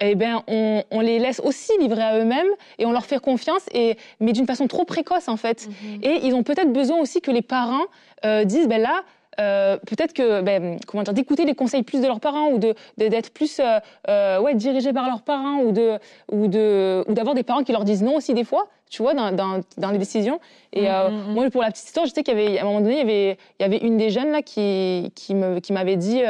eh 0.00 0.14
ben, 0.16 0.42
on, 0.48 0.82
on, 0.90 1.00
les 1.00 1.20
laisse 1.20 1.40
aussi 1.40 1.70
livrer 1.78 2.02
à 2.02 2.18
eux-mêmes 2.18 2.48
et 2.78 2.86
on 2.86 2.90
leur 2.90 3.04
fait 3.06 3.20
confiance, 3.20 3.62
et, 3.72 3.96
mais 4.18 4.32
d'une 4.32 4.46
façon 4.46 4.66
trop 4.66 4.84
précoce 4.84 5.28
en 5.28 5.36
fait. 5.36 5.68
Mm-hmm. 5.68 6.04
Et 6.04 6.26
ils 6.26 6.34
ont 6.34 6.42
peut-être 6.42 6.72
besoin 6.72 6.98
aussi 6.98 7.20
que 7.20 7.30
les 7.30 7.42
parents 7.42 7.84
euh, 8.24 8.44
disent, 8.44 8.66
ben 8.66 8.80
là, 8.80 9.04
euh, 9.40 9.76
peut-être 9.86 10.12
que 10.12 10.42
ben, 10.42 10.78
comment 10.86 11.02
dire 11.02 11.14
d'écouter 11.14 11.44
les 11.44 11.54
conseils 11.54 11.82
plus 11.82 12.00
de 12.00 12.06
leurs 12.06 12.20
parents 12.20 12.50
ou 12.50 12.58
de 12.58 12.74
d'être 12.96 13.32
plus 13.32 13.58
euh, 13.58 13.78
euh, 14.08 14.40
ouais 14.40 14.54
dirigés 14.54 14.92
par 14.92 15.06
leurs 15.06 15.22
parents 15.22 15.60
ou 15.60 15.72
de 15.72 15.98
ou 16.30 16.48
de 16.48 17.04
ou 17.08 17.14
d'avoir 17.14 17.34
des 17.34 17.42
parents 17.42 17.62
qui 17.62 17.72
leur 17.72 17.84
disent 17.84 18.02
non 18.02 18.16
aussi 18.16 18.34
des 18.34 18.44
fois 18.44 18.68
tu 18.90 19.02
vois 19.02 19.14
dans 19.14 19.32
dans, 19.32 19.60
dans 19.76 19.90
les 19.90 19.98
décisions 19.98 20.40
et 20.72 20.90
euh, 20.90 21.08
mmh, 21.08 21.12
mmh. 21.12 21.34
moi 21.34 21.50
pour 21.50 21.62
la 21.62 21.70
petite 21.70 21.86
histoire 21.86 22.06
je 22.06 22.12
sais 22.12 22.22
qu'il 22.22 22.38
y 22.38 22.40
avait 22.40 22.58
à 22.58 22.62
un 22.62 22.64
moment 22.64 22.80
donné 22.80 22.94
il 22.94 22.98
y 22.98 23.02
avait 23.02 23.38
il 23.58 23.62
y 23.62 23.64
avait 23.64 23.78
une 23.78 23.96
des 23.96 24.10
jeunes 24.10 24.30
là 24.30 24.42
qui 24.42 25.10
qui 25.14 25.34
me 25.34 25.58
qui 25.60 25.72
m'avait 25.72 25.96
dit 25.96 26.22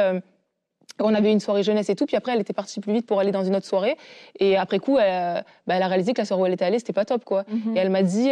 on 1.01 1.13
avait 1.13 1.33
une 1.33 1.41
soirée 1.41 1.61
jeunesse 1.61 1.89
et 1.89 1.95
tout, 1.95 2.05
puis 2.05 2.15
après 2.15 2.31
elle 2.31 2.39
était 2.39 2.53
partie 2.53 2.79
plus 2.79 2.93
vite 2.93 3.05
pour 3.05 3.19
aller 3.19 3.33
dans 3.33 3.43
une 3.43 3.53
autre 3.53 3.65
soirée. 3.65 3.97
Et 4.39 4.55
après 4.55 4.79
coup, 4.79 4.97
elle, 4.97 5.43
bah, 5.67 5.75
elle 5.75 5.83
a 5.83 5.87
réalisé 5.89 6.13
que 6.13 6.21
la 6.21 6.25
soirée 6.25 6.43
où 6.43 6.45
elle 6.45 6.53
était 6.53 6.63
allée, 6.63 6.79
c'était 6.79 6.93
pas 6.93 7.03
top, 7.03 7.25
quoi. 7.25 7.43
Et 7.75 7.79
elle 7.79 7.89
m'a 7.89 8.01
dit, 8.01 8.29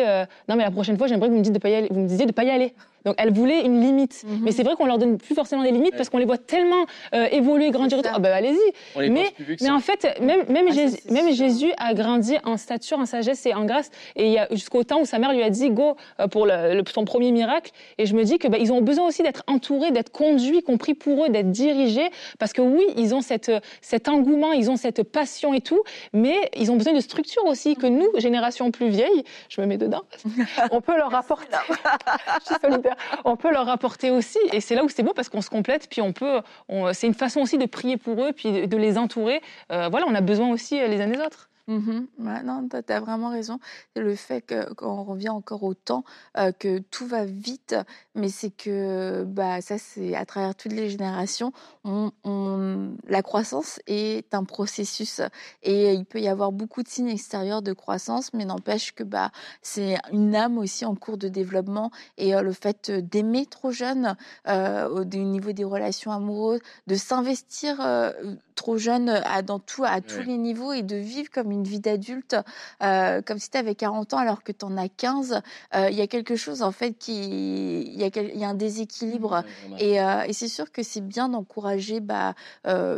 non 0.48 0.56
mais 0.56 0.64
la 0.64 0.72
prochaine 0.72 0.98
fois, 0.98 1.08
j'aimerais 1.08 1.28
que 1.28 1.34
vous 1.34 1.40
me 1.40 1.44
dites 1.44 1.52
de 1.52 1.60
pas 1.60 1.68
y 1.68 1.76
aller, 1.76 1.90
vous 1.92 2.00
me 2.00 2.08
disiez 2.08 2.26
de 2.26 2.32
pas 2.32 2.46
y 2.46 2.50
aller. 2.52 2.74
Donc 3.06 3.16
elle 3.18 3.34
voulait 3.34 3.66
une 3.66 3.82
limite. 3.82 4.24
Mhm. 4.26 4.42
Mais 4.44 4.52
c'est 4.52 4.64
vrai 4.64 4.76
qu'on 4.76 4.86
leur 4.86 4.98
donne 4.98 5.18
plus 5.18 5.36
forcément 5.36 5.64
des 5.64 5.72
limites 5.72 5.96
parce 5.96 6.10
qu'on 6.10 6.18
les 6.18 6.26
voit 6.26 6.38
tellement 6.38 6.86
euh, 7.14 7.28
évoluer, 7.32 7.72
grandir. 7.72 8.00
Ah 8.06 8.20
bah 8.20 8.36
allez-y. 8.36 9.10
Mais, 9.10 9.34
mais 9.62 9.70
en 9.70 9.80
fait, 9.80 10.20
même, 10.22 10.44
même, 10.50 10.68
ah, 10.70 10.74
Jésus, 10.74 10.98
même 11.10 11.32
Jésus 11.32 11.72
a 11.78 11.94
grandi 11.94 12.38
en 12.44 12.58
stature, 12.58 13.00
en 13.00 13.06
sagesse 13.06 13.46
et 13.46 13.54
en 13.54 13.66
grâce. 13.66 13.90
Et 14.16 14.28
il 14.28 14.34
y 14.34 14.38
a 14.38 14.48
jusqu'au 14.52 14.84
temps 14.84 15.02
où 15.02 15.06
sa 15.06 15.20
mère 15.20 15.34
lui 15.34 15.44
a 15.44 15.50
dit 15.50 15.70
go 15.70 15.96
euh, 16.20 16.28
pour 16.28 16.46
le, 16.46 16.84
son 16.94 17.06
premier 17.06 17.32
miracle. 17.32 17.72
Et 17.98 18.06
je 18.06 18.16
me 18.16 18.24
dis 18.24 18.40
que 18.40 18.48
bah, 18.48 18.58
ils 18.60 18.72
ont 18.72 18.82
besoin 18.82 19.08
aussi 19.08 19.24
d'être 19.24 19.44
entourés, 19.48 19.92
d'être 19.92 20.12
conduits, 20.12 20.64
compris 20.64 20.94
pour 20.94 21.26
eux, 21.26 21.30
d'être 21.30 21.52
dirigés. 21.52 22.10
Parce 22.40 22.54
que 22.54 22.62
oui, 22.62 22.86
ils 22.98 23.14
ont 23.14 23.22
cette, 23.22 23.52
cet 23.82 24.10
engouement, 24.10 24.52
ils 24.52 24.70
ont 24.70 24.78
cette 24.78 25.04
passion 25.04 25.54
et 25.54 25.62
tout, 25.62 25.82
mais 26.14 26.50
ils 26.58 26.72
ont 26.72 26.76
besoin 26.76 26.94
de 26.94 27.00
structure 27.00 27.46
aussi 27.46 27.76
que 27.76 27.88
nous, 27.88 28.08
génération 28.18 28.72
plus 28.72 28.90
vieille, 28.90 29.24
je 29.50 29.62
me 29.62 29.66
mets 29.66 29.78
dedans, 29.78 30.04
on 30.72 30.82
peut 30.82 30.96
leur 30.98 31.14
apporter. 31.14 31.58
je 32.40 32.46
suis 32.46 32.56
solidaire 32.62 32.93
on 33.26 33.36
peut 33.36 33.52
leur 33.52 33.70
apporter 33.70 34.12
aussi. 34.12 34.40
Et 34.52 34.62
c'est 34.62 34.76
là 34.76 34.84
où 34.84 34.90
c'est 34.90 35.04
beau 35.04 35.14
parce 35.14 35.30
qu'on 35.30 35.42
se 35.42 35.50
complète, 35.50 35.88
puis 35.90 36.02
on 36.02 36.14
peut, 36.14 36.42
c'est 36.94 37.08
une 37.08 37.14
façon 37.14 37.42
aussi 37.42 37.58
de 37.58 37.66
prier 37.66 37.98
pour 37.98 38.24
eux, 38.24 38.32
puis 38.34 38.68
de, 38.68 38.78
les 38.78 38.98
entourer. 38.98 39.42
Euh, 39.72 39.88
voilà, 39.90 40.06
on 40.10 40.16
a 40.16 40.22
besoin 40.22 40.50
aussi 40.50 40.76
les 40.76 41.02
uns 41.02 41.08
des 41.08 41.20
autres. 41.20 41.50
Mmh 41.68 42.08
non, 42.20 42.68
tu 42.70 42.92
as 42.92 43.00
vraiment 43.00 43.30
raison. 43.30 43.58
Le 43.96 44.16
fait 44.16 44.54
qu'on 44.76 45.04
revient 45.04 45.30
encore 45.30 45.64
au 45.64 45.74
temps, 45.74 46.04
que 46.60 46.80
tout 46.80 47.08
va 47.08 47.24
vite, 47.24 47.76
mais 48.16 48.28
c'est 48.28 48.50
que 48.50 49.24
bah, 49.24 49.62
ça, 49.62 49.78
c'est 49.78 50.14
à 50.16 50.26
travers 50.26 50.56
toutes 50.56 50.74
les 50.74 50.90
générations. 50.90 51.54
On, 51.86 52.12
la 53.08 53.22
croissance 53.22 53.80
est 53.88 54.34
un 54.34 54.44
processus 54.44 55.22
et 55.62 55.94
il 55.94 56.06
peut 56.06 56.20
y 56.20 56.28
avoir 56.28 56.52
beaucoup 56.52 56.84
de 56.84 56.88
signes 56.90 57.10
extérieurs 57.10 57.62
de 57.62 57.72
croissance, 57.72 58.34
mais 58.34 58.46
n'empêche 58.46 58.94
que 58.94 59.04
bah, 59.04 59.32
c'est 59.62 59.96
une 60.12 60.36
âme 60.36 60.58
aussi 60.58 60.86
en 60.86 60.96
cours 60.96 61.18
de 61.18 61.30
développement 61.30 61.92
et 62.18 62.34
le 62.34 62.52
fait 62.52 62.92
d'aimer 62.92 63.46
trop 63.46 63.72
jeune 63.72 64.18
au 64.48 65.04
niveau 65.06 65.54
des 65.54 65.64
relations 65.64 66.12
amoureuses, 66.12 66.62
de 66.88 66.96
s'investir 66.96 67.80
trop 68.54 68.78
jeune 68.78 69.10
à, 69.10 69.42
dans 69.42 69.60
tout, 69.60 69.84
à 69.84 70.02
tous 70.02 70.22
les 70.22 70.38
niveaux 70.38 70.74
et 70.74 70.82
de 70.82 70.96
vivre 70.96 71.30
comme 71.32 71.52
une 71.52 71.64
vie 71.64 71.80
d'adulte, 71.80 72.36
euh, 72.82 73.22
comme 73.22 73.40
si 73.40 73.50
tu 73.50 73.58
avais 73.58 73.76
40 73.76 74.14
ans 74.14 74.18
alors 74.18 74.44
que 74.44 74.52
tu 74.52 74.66
en 74.66 74.78
as 74.78 74.90
15, 74.90 75.42
euh, 75.76 75.90
il 75.90 75.96
y 75.96 76.02
a 76.02 76.08
quelque 76.08 76.36
chose 76.36 76.62
en 76.62 76.72
fait 76.72 76.94
qui. 76.94 77.14
Il 77.84 78.00
y, 78.00 78.04
a 78.04 78.08
y 78.08 78.44
a 78.44 78.50
un 78.50 78.54
déséquilibre. 78.54 79.44
et, 79.80 80.02
euh, 80.02 80.24
et 80.24 80.34
c'est 80.34 80.48
sûr 80.48 80.72
que 80.72 80.84
c'est 80.84 81.02
bien 81.02 81.30
d'encourager 81.30 82.00
bah, 82.00 82.36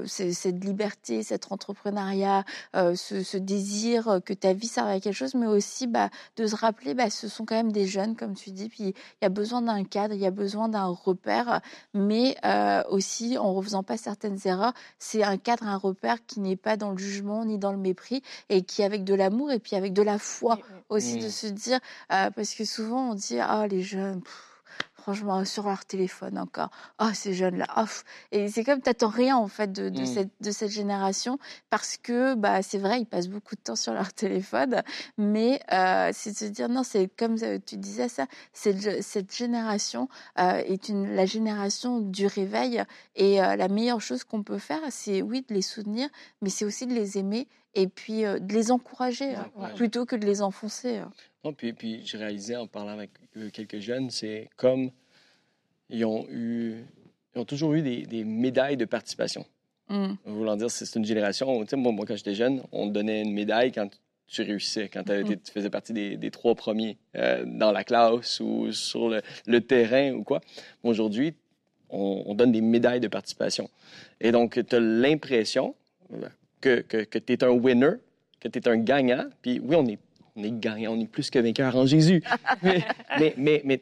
cette 0.05 0.63
liberté, 0.63 1.23
cet 1.23 1.51
entrepreneuriat, 1.51 2.43
ce, 2.73 3.23
ce, 3.23 3.37
désir 3.37 4.19
que 4.25 4.33
ta 4.33 4.53
vie 4.53 4.67
serve 4.67 4.89
à 4.89 4.99
quelque 4.99 5.13
chose, 5.13 5.35
mais 5.35 5.47
aussi 5.47 5.87
bah, 5.87 6.09
de 6.37 6.47
se 6.47 6.55
rappeler, 6.55 6.93
bah, 6.93 7.09
ce 7.09 7.27
sont 7.27 7.45
quand 7.45 7.55
même 7.55 7.71
des 7.71 7.85
jeunes, 7.85 8.15
comme 8.15 8.35
tu 8.35 8.51
dis, 8.51 8.69
puis 8.69 8.83
il 8.83 8.93
y 9.21 9.25
a 9.25 9.29
besoin 9.29 9.61
d'un 9.61 9.83
cadre, 9.83 10.13
il 10.13 10.19
y 10.19 10.25
a 10.25 10.31
besoin 10.31 10.69
d'un 10.69 10.85
repère, 10.85 11.61
mais 11.93 12.35
aussi 12.89 13.37
en 13.37 13.53
refaisant 13.53 13.83
pas 13.83 13.97
certaines 13.97 14.37
erreurs, 14.45 14.73
c'est 14.99 15.23
un 15.23 15.37
cadre, 15.45 15.67
un 15.67 15.77
repère 15.77 16.25
qui 16.25 16.39
n'est 16.39 16.55
pas 16.55 16.75
dans 16.75 16.91
le 16.91 16.97
jugement 16.97 17.45
ni 17.45 17.57
dans 17.57 17.71
le 17.71 17.77
mépris 17.77 18.23
et 18.49 18.63
qui 18.63 18.83
avec 18.83 19.03
de 19.03 19.13
l'amour 19.13 19.51
et 19.51 19.59
puis 19.59 19.75
avec 19.75 19.93
de 19.93 20.01
la 20.01 20.17
foi 20.17 20.59
aussi 20.89 21.17
de 21.17 21.29
se 21.29 21.47
dire 21.47 21.79
euh, 22.11 22.31
parce 22.31 22.55
que 22.55 22.65
souvent 22.65 23.11
on 23.11 23.13
dit 23.13 23.39
ah 23.39 23.67
les 23.67 23.81
jeunes 23.81 24.21
franchement 25.05 25.45
sur 25.45 25.67
leur 25.67 25.85
téléphone 25.85 26.39
encore 26.39 26.71
ah 26.97 27.13
ces 27.13 27.35
jeunes 27.35 27.57
là 27.57 27.67
oh. 27.77 27.83
et 28.31 28.49
c'est 28.49 28.63
comme 28.63 28.81
t'attends 28.81 29.09
rien 29.09 29.37
en 29.37 29.47
fait 29.47 29.71
de, 29.71 29.89
de 29.89 30.01
mmh. 30.01 30.05
cette 30.07 30.31
de 30.41 30.49
cette 30.49 30.71
génération 30.71 31.37
parce 31.69 31.97
que 31.97 32.33
bah 32.33 32.63
c'est 32.63 32.79
vrai 32.79 33.01
ils 33.01 33.05
passent 33.05 33.27
beaucoup 33.27 33.53
de 33.53 33.61
temps 33.61 33.75
sur 33.75 33.93
leur 33.93 34.13
téléphone 34.25 34.81
mais 35.19 35.61
euh, 35.71 36.09
c'est 36.11 36.31
de 36.31 36.35
se 36.35 36.45
dire 36.45 36.69
non 36.69 36.81
c'est 36.81 37.07
comme 37.15 37.35
euh, 37.43 37.59
tu 37.63 37.77
disais 37.77 38.09
ça 38.09 38.25
cette 38.51 39.03
cette 39.03 39.31
génération 39.31 40.09
euh, 40.39 40.63
est 40.65 40.89
une 40.89 41.15
la 41.15 41.27
génération 41.27 41.99
du 41.99 42.25
réveil 42.25 42.83
et 43.15 43.43
euh, 43.43 43.55
la 43.55 43.67
meilleure 43.67 44.01
chose 44.01 44.23
qu'on 44.23 44.41
peut 44.41 44.57
faire 44.57 44.81
c'est 44.89 45.21
oui 45.21 45.45
de 45.47 45.53
les 45.53 45.61
soutenir 45.61 46.09
mais 46.41 46.49
c'est 46.49 46.65
aussi 46.65 46.87
de 46.87 46.95
les 46.95 47.19
aimer 47.19 47.47
et 47.75 47.87
puis 47.87 48.25
euh, 48.25 48.39
de 48.39 48.53
les 48.53 48.71
encourager 48.71 49.35
hein, 49.35 49.49
plutôt 49.75 50.05
que 50.05 50.15
de 50.15 50.25
les 50.25 50.41
enfoncer. 50.41 50.97
Hein. 50.97 51.11
Non, 51.43 51.53
puis, 51.53 51.73
puis 51.73 52.01
j'ai 52.05 52.17
réalisé 52.17 52.55
en 52.55 52.67
parlant 52.67 52.93
avec 52.93 53.11
quelques 53.53 53.79
jeunes, 53.79 54.09
c'est 54.09 54.49
comme 54.55 54.89
ils 55.89 56.05
ont 56.05 56.25
eu, 56.29 56.83
ils 57.35 57.39
ont 57.39 57.45
toujours 57.45 57.73
eu 57.73 57.81
des, 57.81 58.03
des 58.03 58.23
médailles 58.23 58.77
de 58.77 58.85
participation. 58.85 59.45
Mmh. 59.89 60.13
Voulant 60.25 60.55
dire, 60.55 60.71
c'est 60.71 60.95
une 60.95 61.05
génération. 61.05 61.61
Tu 61.61 61.69
sais, 61.69 61.75
moi, 61.75 61.91
moi, 61.91 62.05
quand 62.07 62.15
j'étais 62.15 62.33
jeune, 62.33 62.63
on 62.71 62.87
donnait 62.87 63.21
une 63.21 63.33
médaille 63.33 63.71
quand 63.71 63.87
tu 64.27 64.41
réussissais, 64.41 64.89
quand 64.89 65.07
mmh. 65.07 65.35
tu 65.43 65.51
faisais 65.51 65.69
partie 65.69 65.93
des, 65.93 66.17
des 66.17 66.31
trois 66.31 66.55
premiers 66.55 66.97
euh, 67.15 67.45
dans 67.45 67.71
la 67.71 67.83
classe 67.83 68.39
ou 68.39 68.71
sur 68.71 69.09
le, 69.09 69.21
le 69.45 69.61
terrain 69.61 70.13
ou 70.13 70.23
quoi. 70.23 70.41
Aujourd'hui, 70.81 71.35
on, 71.91 72.23
on, 72.25 72.33
donne 72.33 72.51
des 72.51 72.61
médailles 72.61 72.99
de 72.99 73.07
participation. 73.07 73.69
Et 74.19 74.31
donc, 74.31 74.59
tu 74.67 74.75
as 74.75 74.79
l'impression, 74.79 75.75
que, 76.61 76.81
que, 76.81 77.19
tu 77.19 77.33
es 77.33 77.43
un 77.43 77.49
winner, 77.49 77.93
que 78.39 78.47
tu 78.47 78.59
es 78.59 78.67
un 78.67 78.77
gagnant. 78.77 79.25
Puis 79.41 79.59
oui, 79.63 79.75
on 79.75 79.85
est, 79.87 79.99
on 80.35 80.43
est 80.43 80.59
gagnant, 80.59 80.93
on 80.93 80.99
est 80.99 81.07
plus 81.07 81.29
que 81.29 81.39
vainqueur 81.39 81.75
en 81.75 81.85
Jésus. 81.85 82.23
mais, 82.63 83.33
mais, 83.37 83.61
mais, 83.65 83.81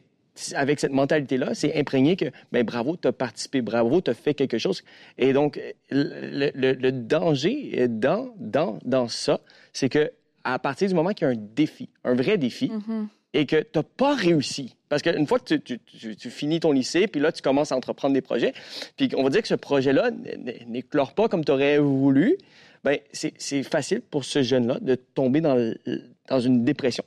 avec 0.54 0.80
cette 0.80 0.92
mentalité-là, 0.92 1.54
c'est 1.54 1.78
imprégné 1.78 2.16
que, 2.16 2.26
ben 2.50 2.64
bravo, 2.64 2.96
tu 2.96 3.06
as 3.06 3.12
participé, 3.12 3.62
bravo, 3.62 4.00
tu 4.00 4.10
as 4.10 4.14
fait 4.14 4.34
quelque 4.34 4.58
chose. 4.58 4.82
Et 5.16 5.32
donc, 5.32 5.60
le, 5.90 6.50
le, 6.54 6.92
danger 6.92 7.86
dans, 7.88 8.34
dans, 8.38 8.78
dans 8.84 9.06
ça, 9.06 9.40
c'est 9.72 9.88
que 9.88 10.10
à 10.42 10.58
partir 10.58 10.88
du 10.88 10.94
moment 10.94 11.10
qu'il 11.10 11.26
y 11.26 11.30
a 11.30 11.32
un 11.32 11.38
défi, 11.54 11.88
un 12.04 12.14
vrai 12.14 12.36
défi, 12.36 12.68
mm-hmm. 12.68 13.06
Et 13.34 13.44
que 13.46 13.56
tu 13.56 13.78
n'as 13.78 13.82
pas 13.82 14.14
réussi, 14.14 14.76
parce 14.88 15.02
qu'une 15.02 15.26
fois 15.26 15.38
que 15.38 15.54
tu, 15.56 15.78
tu, 15.80 16.16
tu, 16.16 16.30
finis 16.30 16.60
ton 16.60 16.72
lycée, 16.72 17.06
puis 17.08 17.20
là, 17.20 17.32
tu 17.32 17.42
commences 17.42 17.72
à 17.72 17.76
entreprendre 17.76 18.14
des 18.14 18.22
projets, 18.22 18.54
puis 18.96 19.10
on 19.16 19.22
va 19.22 19.28
dire 19.28 19.42
que 19.42 19.48
ce 19.48 19.54
projet-là 19.54 20.10
n'éclore 20.66 21.14
pas 21.14 21.28
comme 21.28 21.44
tu 21.44 21.52
aurais 21.52 21.78
voulu, 21.78 22.38
ben 22.84 22.98
c'est 23.12 23.62
facile 23.62 24.00
pour 24.00 24.24
ce 24.24 24.42
jeune-là 24.42 24.78
de 24.80 24.94
tomber 24.94 25.40
dans, 25.40 25.74
dans 26.28 26.40
une 26.40 26.64
dépression 26.64 27.04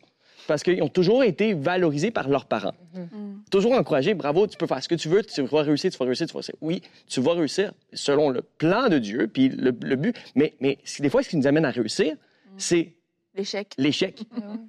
parce 0.47 0.63
qu'ils 0.63 0.81
ont 0.81 0.87
toujours 0.87 1.23
été 1.23 1.53
valorisés 1.53 2.09
par 2.09 2.29
leurs 2.29 2.45
parents. 2.45 2.73
Mm-hmm. 2.95 3.49
Toujours 3.51 3.73
encouragés, 3.73 4.13
bravo, 4.13 4.47
tu 4.47 4.57
peux 4.57 4.65
faire 4.65 4.81
ce 4.81 4.87
que 4.87 4.95
tu 4.95 5.09
veux, 5.09 5.21
tu 5.21 5.41
vas 5.43 5.61
réussir, 5.61 5.91
tu 5.91 5.97
vas 5.97 6.05
réussir, 6.05 6.25
tu 6.25 6.33
vas 6.33 6.39
réussir. 6.39 6.55
Oui, 6.61 6.81
tu 7.07 7.21
vas 7.21 7.33
réussir 7.33 7.73
selon 7.93 8.29
le 8.29 8.41
plan 8.41 8.87
de 8.87 8.97
Dieu, 8.97 9.27
puis 9.27 9.49
le, 9.49 9.71
but. 9.71 10.15
Mais, 10.35 10.55
mais 10.61 10.77
des 10.99 11.09
fois, 11.09 11.21
ce 11.21 11.29
qui 11.29 11.37
nous 11.37 11.47
amène 11.47 11.65
à 11.65 11.69
réussir, 11.69 12.13
mm. 12.13 12.49
c'est 12.57 12.93
l'échec. 13.37 13.73
L'échec. 13.77 14.21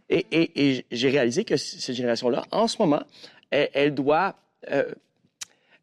et, 0.09 0.27
et, 0.31 0.71
et 0.79 0.87
j'ai 0.91 1.09
réalisé 1.11 1.45
que 1.45 1.57
cette 1.57 1.95
génération-là, 1.95 2.45
en 2.51 2.69
ce 2.69 2.77
moment, 2.79 3.03
elle, 3.51 3.95
doit, 3.95 4.37
euh, 4.71 4.93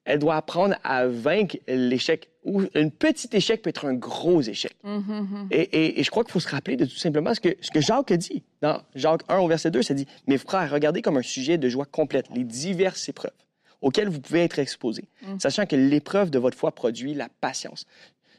elle 0.06 0.20
doit 0.20 0.36
apprendre 0.36 0.76
à 0.84 1.08
vaincre 1.08 1.58
l'échec 1.68 2.30
où 2.44 2.62
un 2.76 2.90
petit 2.90 3.28
échec 3.34 3.64
peut 3.64 3.72
être 3.72 3.86
un 3.86 3.96
gros 3.96 4.42
échec. 4.42 4.76
Hum, 4.84 5.04
hum, 5.10 5.18
hum. 5.34 5.48
Et, 5.50 6.00
et, 6.00 6.04
je 6.04 6.12
crois 6.12 6.24
qu'il 6.24 6.32
faut 6.32 6.40
se 6.40 6.48
rappeler 6.48 6.78
de 6.78 6.86
tout 6.86 6.96
simplement 6.96 7.34
ce 7.34 7.40
que, 7.40 7.56
ce 7.60 7.72
que 7.72 7.82
Jacques 7.82 8.12
a 8.12 8.18
dit. 8.18 8.44
Dans 8.62 8.82
Jacques 8.94 9.24
1 9.28 9.40
au 9.40 9.48
verset 9.48 9.72
2, 9.72 9.82
ça 9.82 9.96
dit, 9.96 10.06
Mes 10.28 10.38
frères, 10.38 10.72
regardez 10.72 11.02
comme 11.02 11.18
un 11.18 11.24
sujet 11.24 11.58
de 11.58 11.68
joie 11.70 11.86
complète 11.86 12.28
les 12.34 12.44
diverses 12.44 13.10
épreuves 13.10 13.32
auxquelles 13.82 14.10
vous 14.10 14.22
pouvez 14.22 14.44
être 14.44 14.58
exposés, 14.58 15.06
sachant 15.38 15.66
que 15.66 15.76
l'épreuve 15.76 16.32
de 16.32 16.40
votre 16.40 16.58
foi 16.58 16.72
produit 16.72 17.14
la 17.14 17.30
patience. 17.42 17.86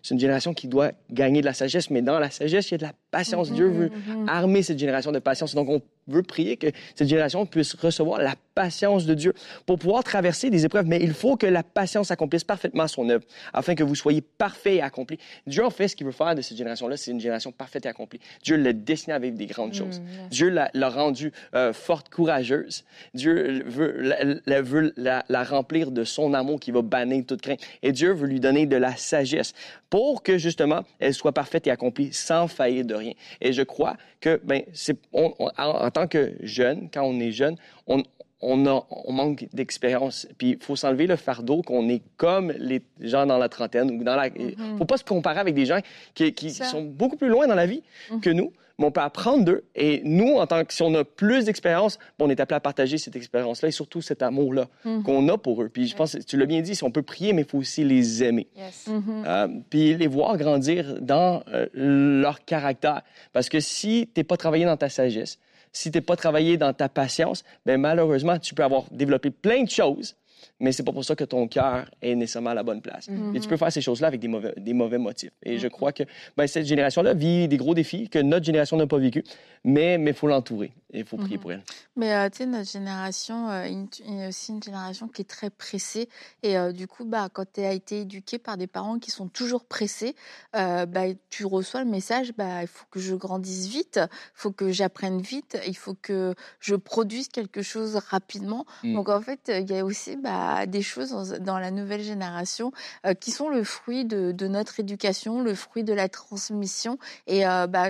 C'est 0.03 0.15
une 0.15 0.21
génération 0.21 0.55
qui 0.55 0.67
doit 0.67 0.93
gagner 1.11 1.41
de 1.41 1.47
la 1.47 1.53
sagesse, 1.53 1.91
mais 1.91 2.03
dans 2.03 2.19
la 2.19 2.31
sagesse, 2.31 2.71
il 2.71 2.73
y 2.73 2.75
a 2.77 2.79
de 2.79 2.83
la 2.85 2.95
patience. 3.17 3.51
Dieu 3.51 3.69
veut 3.69 3.91
armer 4.27 4.63
cette 4.63 4.79
génération 4.79 5.13
de 5.13 5.19
patience. 5.19 5.55
Donc, 5.55 5.69
on 5.69 5.83
veut 6.09 6.23
prier 6.23 6.57
que 6.57 6.69
cette 6.95 7.09
génération 7.09 7.47
puisse 7.47 7.75
recevoir 7.75 8.21
la 8.21 8.35
patience 8.55 9.07
de 9.07 9.15
Dieu 9.15 9.35
pour 9.67 9.79
pouvoir 9.79 10.05
traverser 10.05 10.51
des 10.51 10.65
épreuves. 10.65 10.87
Mais 10.87 11.01
il 11.03 11.13
faut 11.13 11.37
que 11.37 11.47
la 11.47 11.63
patience 11.63 12.11
accomplisse 12.11 12.45
parfaitement 12.45 12.87
son 12.89 13.09
œuvre 13.09 13.25
afin 13.53 13.75
que 13.75 13.83
vous 13.83 13.95
soyez 13.95 14.21
parfait 14.21 14.77
et 14.77 14.83
accompli. 14.83 15.19
Dieu, 15.47 15.65
en 15.65 15.71
fait, 15.71 15.89
ce 15.89 15.97
qu'il 15.97 16.07
veut 16.07 16.13
faire 16.13 16.35
de 16.35 16.43
cette 16.43 16.57
génération-là, 16.57 16.97
c'est 16.97 17.11
une 17.11 17.21
génération 17.21 17.53
parfaite 17.53 17.87
et 17.87 17.89
accomplie. 17.89 18.21
Dieu 18.43 18.57
l'a 18.57 18.73
dessiné 18.73 19.15
avec 19.15 19.35
des 19.35 19.47
grandes 19.47 19.75
choses. 19.75 20.01
Dieu 20.31 20.49
l'a 20.49 20.89
rendue 20.89 21.33
euh, 21.55 21.73
forte, 21.73 22.09
courageuse. 22.09 22.85
Dieu 23.15 23.65
veut, 23.67 24.41
la, 24.47 24.63
veut 24.63 24.93
la, 24.97 25.25
la, 25.29 25.45
remplir 25.45 25.91
de 25.91 26.05
son 26.05 26.35
amour 26.35 26.61
qui 26.61 26.71
va 26.71 26.83
bannir 26.83 27.25
toute 27.27 27.43
crainte. 27.43 27.61
Et 27.83 27.93
Dieu 27.93 28.13
veut 28.13 28.27
lui 28.27 28.41
donner 28.41 28.67
de 28.67 28.77
la 28.77 28.97
sagesse 28.97 29.53
pour 29.91 30.23
que, 30.23 30.39
justement, 30.39 30.83
elle 30.99 31.15
soit 31.15 31.33
parfaite 31.33 31.67
et 31.67 31.71
accomplie 31.71 32.13
sans 32.13 32.49
faillir 32.49 32.85
de 32.85 32.95
rien. 32.95 33.06
Et 33.41 33.53
je 33.53 33.63
crois 33.63 33.97
que, 34.21 34.41
ben, 34.45 34.63
c'est, 34.73 34.99
en, 35.13 35.33
en 35.39 35.91
tant 35.91 36.07
que 36.07 36.35
jeune, 36.41 36.89
quand 36.93 37.03
on 37.03 37.21
est 37.21 37.33
jeune, 37.33 37.57
on, 37.87 38.03
on, 38.41 38.67
a, 38.67 38.87
on 38.91 39.13
manque 39.13 39.47
d'expérience. 39.53 40.27
Puis 40.39 40.51
il 40.51 40.63
faut 40.63 40.77
s'enlever 40.77 41.07
le 41.07 41.17
fardeau 41.17 41.63
qu'on 41.63 41.89
est 41.89 42.03
comme 42.17 42.53
les 42.59 42.83
gens 43.01 43.27
dans 43.27 43.39
la 43.39 43.49
trentaine 43.49 43.91
ou 43.91 44.05
dans 44.05 44.17
la. 44.17 44.29
Mm-hmm. 44.29 44.79
faut 44.79 44.85
pas 44.85 44.97
se 44.99 45.05
comparer 45.05 45.41
avec 45.41 45.55
des 45.55 45.67
gens 45.67 45.81
qui, 46.15 46.33
qui 46.33 46.51
sont 46.51 46.83
beaucoup 46.83 47.17
plus 47.17 47.29
loin 47.29 47.47
dans 47.47 47.55
la 47.55 47.67
vie 47.67 47.83
mm-hmm. 48.11 48.21
que 48.21 48.31
nous 48.31 48.53
mais 48.79 48.87
on 48.87 48.91
peut 48.91 49.01
apprendre 49.01 49.45
d'eux. 49.45 49.65
Et 49.75 50.03
nous, 50.05 50.35
en 50.35 50.47
tant 50.47 50.65
que 50.65 50.73
si 50.73 50.83
on 50.83 50.95
a 50.95 51.05
plus 51.05 51.47
d'expérience, 51.47 51.99
on 52.19 52.29
est 52.29 52.41
appelé 52.41 52.57
à 52.57 52.61
partager 52.61 52.99
cette 52.99 53.17
expérience-là 53.17 53.69
et 53.69 53.73
surtout 53.73 54.03
cet 54.03 54.23
amour-là 54.23 54.69
mm. 54.85 55.03
qu'on 55.03 55.29
a 55.29 55.39
pour 55.39 55.63
eux. 55.63 55.69
Puis 55.69 55.87
je 55.87 55.97
pense, 55.97 56.17
tu 56.27 56.37
l'as 56.37 56.47
bien 56.47 56.61
dit, 56.61 56.75
si 56.75 56.85
on 56.85 56.91
peut 56.91 57.03
prier, 57.03 57.33
mais 57.33 57.43
il 57.43 57.49
faut 57.49 57.59
aussi 57.59 57.85
les 57.85 58.23
aimer. 58.23 58.49
Euh, 58.89 59.49
puis 59.71 59.95
les 59.95 60.07
voir 60.07 60.37
grandir 60.37 61.01
dans 61.01 61.43
euh, 61.49 61.67
leur 61.75 62.45
caractère. 62.45 63.03
Parce 63.33 63.49
que 63.49 63.61
si 63.61 64.11
tu 64.15 64.21
n'es 64.21 64.25
pas 64.25 64.37
travaillé 64.37 64.65
dans 64.65 64.77
ta 64.77 64.89
sagesse, 64.89 65.39
si 65.77 65.91
tu 65.91 65.99
n'es 65.99 66.03
pas 66.03 66.17
travaillé 66.17 66.57
dans 66.57 66.73
ta 66.73 66.89
patience, 66.89 67.45
ben 67.67 67.79
malheureusement, 67.79 68.39
tu 68.39 68.55
peux 68.55 68.65
avoir 68.65 68.85
développé 68.91 69.31
plein 69.31 69.63
de 69.63 69.71
choses 69.71 70.17
mais 70.61 70.73
c'est 70.73 70.83
pas 70.83 70.93
pour 70.93 71.05
ça 71.05 71.15
que 71.15 71.25
ton 71.25 71.49
cœur 71.49 71.87
est 72.03 72.15
nécessairement 72.15 72.51
à 72.51 72.55
la 72.55 72.63
bonne 72.63 72.81
place. 72.81 73.09
Et 73.35 73.41
tu 73.41 73.49
peux 73.49 73.57
faire 73.57 73.73
ces 73.73 73.81
choses-là 73.81 74.09
avec 74.09 74.21
des 74.21 74.29
mauvais, 74.29 74.55
des 74.57 74.73
mauvais 74.73 74.99
motifs. 74.99 75.33
Et 75.43 75.59
je 75.59 75.69
crois 75.69 75.93
que 75.93 76.05
ben, 76.37 76.47
cette 76.47 76.67
génération-là 76.67 77.15
vit 77.15 77.49
des 77.49 77.57
gros 77.57 77.75
défis 77.75 78.09
que 78.09 78.19
notre 78.19 78.45
génération 78.45 78.77
n'a 78.77 78.87
pas 78.87 78.99
vécu, 78.99 79.25
mais 79.65 79.99
il 80.01 80.15
faut 80.15 80.29
l'entourer 80.29 80.73
et 80.93 81.01
il 81.01 81.05
faut 81.05 81.17
prier 81.17 81.39
pour 81.39 81.53
elle. 81.53 81.63
Mais 81.97 82.15
euh, 82.15 82.29
tu 82.31 82.39
sais, 82.39 82.47
notre 82.47 82.71
génération 82.71 83.51
euh, 83.51 83.65
est 83.65 84.29
aussi 84.29 84.53
une 84.53 84.63
génération 84.63 85.09
qui 85.09 85.23
est 85.23 85.27
très 85.27 85.51
pressée. 85.51 86.09
Et 86.43 86.57
euh, 86.57 86.73
du 86.73 86.87
coup, 86.87 87.05
bah, 87.05 87.29
quand 87.33 87.45
tu 87.53 87.61
as 87.61 87.73
été 87.73 88.01
éduqué 88.03 88.39
par 88.39 88.57
des 88.57 88.67
parents 88.67 88.99
qui 88.99 89.11
sont 89.11 89.29
toujours 89.29 89.65
pressés, 89.65 90.15
bah, 90.53 91.07
tu 91.31 91.45
reçois 91.45 91.85
le 91.85 91.91
message 91.91 92.33
bah, 92.37 92.63
il 92.63 92.69
faut 92.69 92.87
que 92.91 93.01
je 93.01 93.15
grandisse 93.15 93.67
vite, 93.67 94.01
il 94.03 94.35
faut 94.35 94.53
que 94.53 94.71
j'apprenne 94.71 95.21
vite, 95.21 95.59
il 95.67 95.77
faut 95.77 95.95
que 95.95 96.35
je 96.61 96.75
produise 96.75 97.29
quelque 97.29 97.63
chose 97.63 97.97
rapidement. 97.97 98.65
Mm. 98.83 98.95
Donc 98.95 99.09
en 99.09 99.21
fait, 99.21 99.53
il 99.53 99.71
y 99.71 99.79
a 99.79 99.85
aussi 99.85 100.17
bah, 100.17 100.36
des 100.67 100.83
choses 100.83 101.39
dans, 101.41 101.59
la 101.59 101.71
nouvelle 101.71 102.03
génération 102.03 102.73
qui 103.21 103.31
sont 103.31 103.49
le 103.49 103.65
fruit 103.65 104.05
de, 104.05 104.47
notre 104.47 104.81
éducation, 104.81 105.41
le 105.41 105.55
fruit 105.55 105.85
de 105.85 105.93
la 105.93 106.09
transmission. 106.09 106.99
Et 107.27 107.45
bah, 107.45 107.89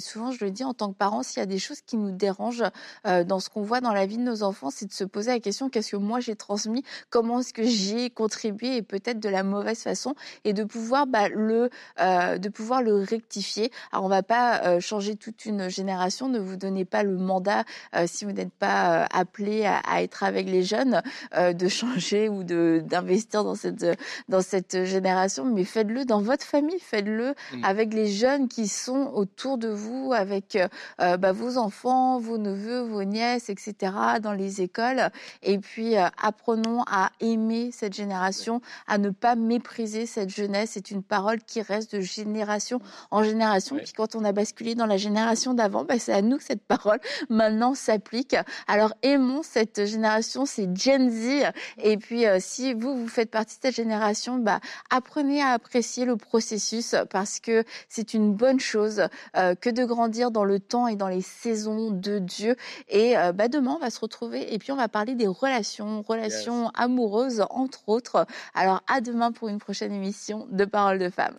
souvent, 0.00 0.30
je 0.30 0.44
le 0.44 0.50
dis 0.50 0.64
en 0.64 0.74
tant 0.74 0.92
que 0.92 0.96
parent, 0.96 1.22
s'il 1.22 1.38
y 1.38 1.42
a 1.42 1.46
des 1.46 1.58
choses 1.58 1.80
qui 1.80 1.96
nous 1.96 2.10
dérangent 2.10 2.64
dans 3.04 3.40
ce 3.40 3.48
qu'on 3.48 3.62
voit 3.62 3.80
dans 3.80 3.92
la 3.92 4.06
vie 4.06 4.18
de 4.18 4.22
nos 4.22 4.42
enfants, 4.42 4.70
c'est 4.70 4.86
de 4.86 4.92
se 4.92 5.04
poser 5.04 5.30
la 5.30 5.40
question 5.40 5.68
qu'est-ce 5.68 5.92
que 5.92 5.96
moi 5.96 6.20
j'ai 6.20 6.36
transmis, 6.36 6.82
comment 7.10 7.40
est-ce 7.40 7.52
que 7.52 7.64
j'y 7.64 7.98
ai 7.98 8.10
contribué? 8.10 8.76
Et 8.76 8.82
peut-être 8.82 9.20
de 9.20 9.28
la 9.28 9.42
mauvaise 9.42 9.82
façon 9.82 10.14
et 10.44 10.52
de 10.52 10.64
pouvoir 10.64 11.06
bah, 11.06 11.28
le 11.28 11.70
euh, 12.00 12.38
de 12.38 12.48
pouvoir 12.48 12.82
le 12.82 12.96
rectifier. 12.96 13.70
Alors 13.92 14.04
on 14.04 14.08
va 14.08 14.22
pas 14.22 14.62
euh, 14.64 14.80
changer 14.80 15.16
toute 15.16 15.46
une 15.46 15.68
génération, 15.68 16.28
ne 16.28 16.38
vous 16.38 16.56
donnez 16.56 16.84
pas 16.84 17.02
le 17.02 17.16
mandat 17.16 17.64
euh, 17.94 18.04
si 18.06 18.24
vous 18.24 18.32
n'êtes 18.32 18.52
pas 18.52 19.06
appelé 19.12 19.64
à, 19.64 19.78
à, 19.78 20.02
être 20.02 20.22
avec 20.22 20.48
les 20.48 20.62
jeunes 20.62 21.02
de 21.36 21.68
changer 21.68 21.83
ou 22.28 22.44
de 22.44 22.82
d'investir 22.84 23.44
dans 23.44 23.54
cette 23.54 23.86
dans 24.28 24.42
cette 24.42 24.84
génération, 24.84 25.44
mais 25.44 25.64
faites-le 25.64 26.04
dans 26.04 26.20
votre 26.20 26.44
famille, 26.44 26.78
faites-le 26.80 27.30
mmh. 27.30 27.64
avec 27.64 27.94
les 27.94 28.06
jeunes 28.06 28.48
qui 28.48 28.68
sont 28.68 29.10
autour 29.14 29.58
de 29.58 29.68
vous, 29.68 30.12
avec 30.14 30.58
bah, 30.98 31.32
vos 31.32 31.58
enfants, 31.58 32.18
vos 32.18 32.38
neveux, 32.38 32.80
vos 32.80 33.04
nièces, 33.04 33.48
etc 33.48 33.92
dans 34.20 34.32
les 34.32 34.60
écoles. 34.62 35.10
Et 35.42 35.58
puis, 35.58 35.96
euh, 35.96 36.06
apprenons 36.22 36.82
à 36.86 37.10
aimer 37.20 37.70
cette 37.72 37.94
génération, 37.94 38.60
à 38.86 38.98
ne 38.98 39.10
pas 39.10 39.34
mépriser 39.34 40.06
cette 40.06 40.30
jeunesse. 40.30 40.70
C'est 40.74 40.90
une 40.90 41.02
parole 41.02 41.42
qui 41.42 41.62
reste 41.62 41.94
de 41.94 42.00
génération 42.00 42.80
en 43.10 43.22
génération. 43.22 43.76
Puis 43.76 43.92
quand 43.96 44.14
on 44.14 44.24
a 44.24 44.32
basculé 44.32 44.74
dans 44.74 44.86
la 44.86 44.96
génération 44.96 45.54
d'avant, 45.54 45.84
bah, 45.84 45.98
c'est 45.98 46.12
à 46.12 46.22
nous 46.22 46.38
que 46.38 46.44
cette 46.44 46.64
parole 46.64 47.00
maintenant 47.28 47.74
s'applique. 47.74 48.36
Alors 48.66 48.94
aimons 49.02 49.42
cette 49.42 49.84
génération, 49.86 50.46
c'est 50.46 50.68
Gen 50.76 51.10
Z. 51.10 51.52
Et 51.78 51.96
puis 51.96 52.26
euh, 52.26 52.38
si 52.40 52.74
vous, 52.74 52.96
vous 52.96 53.08
faites 53.08 53.30
partie 53.30 53.56
de 53.56 53.62
cette 53.62 53.74
génération, 53.74 54.38
bah, 54.38 54.60
apprenez 54.90 55.42
à 55.42 55.50
apprécier 55.50 56.04
le 56.04 56.16
processus 56.16 56.94
parce 57.10 57.40
que 57.40 57.64
c'est 57.88 58.14
une 58.14 58.32
bonne 58.32 58.60
chose 58.60 59.08
euh, 59.36 59.54
que 59.54 59.70
de 59.70 59.84
grandir 59.84 60.30
dans 60.30 60.44
le 60.44 60.60
temps 60.60 60.88
et 60.88 60.96
dans 60.96 61.08
les 61.08 61.22
saisons 61.22 61.90
de 61.90 62.18
Dieu. 62.18 62.56
Et 62.88 63.14
bah, 63.34 63.48
demain, 63.48 63.76
on 63.76 63.78
va 63.78 63.90
se 63.90 64.00
retrouver 64.00 64.52
et 64.54 64.58
puis 64.58 64.72
on 64.72 64.76
va 64.76 64.88
parler 64.88 65.14
des 65.14 65.26
relations, 65.26 66.02
relations 66.02 66.70
amoureuses 66.74 67.44
entre 67.50 67.88
autres. 67.88 68.26
Alors 68.54 68.82
à 68.86 69.00
demain 69.00 69.32
pour 69.32 69.48
une 69.48 69.58
prochaine 69.58 69.92
émission 69.92 70.46
de 70.50 70.64
Paroles 70.64 70.98
de 70.98 71.10
femmes. 71.10 71.38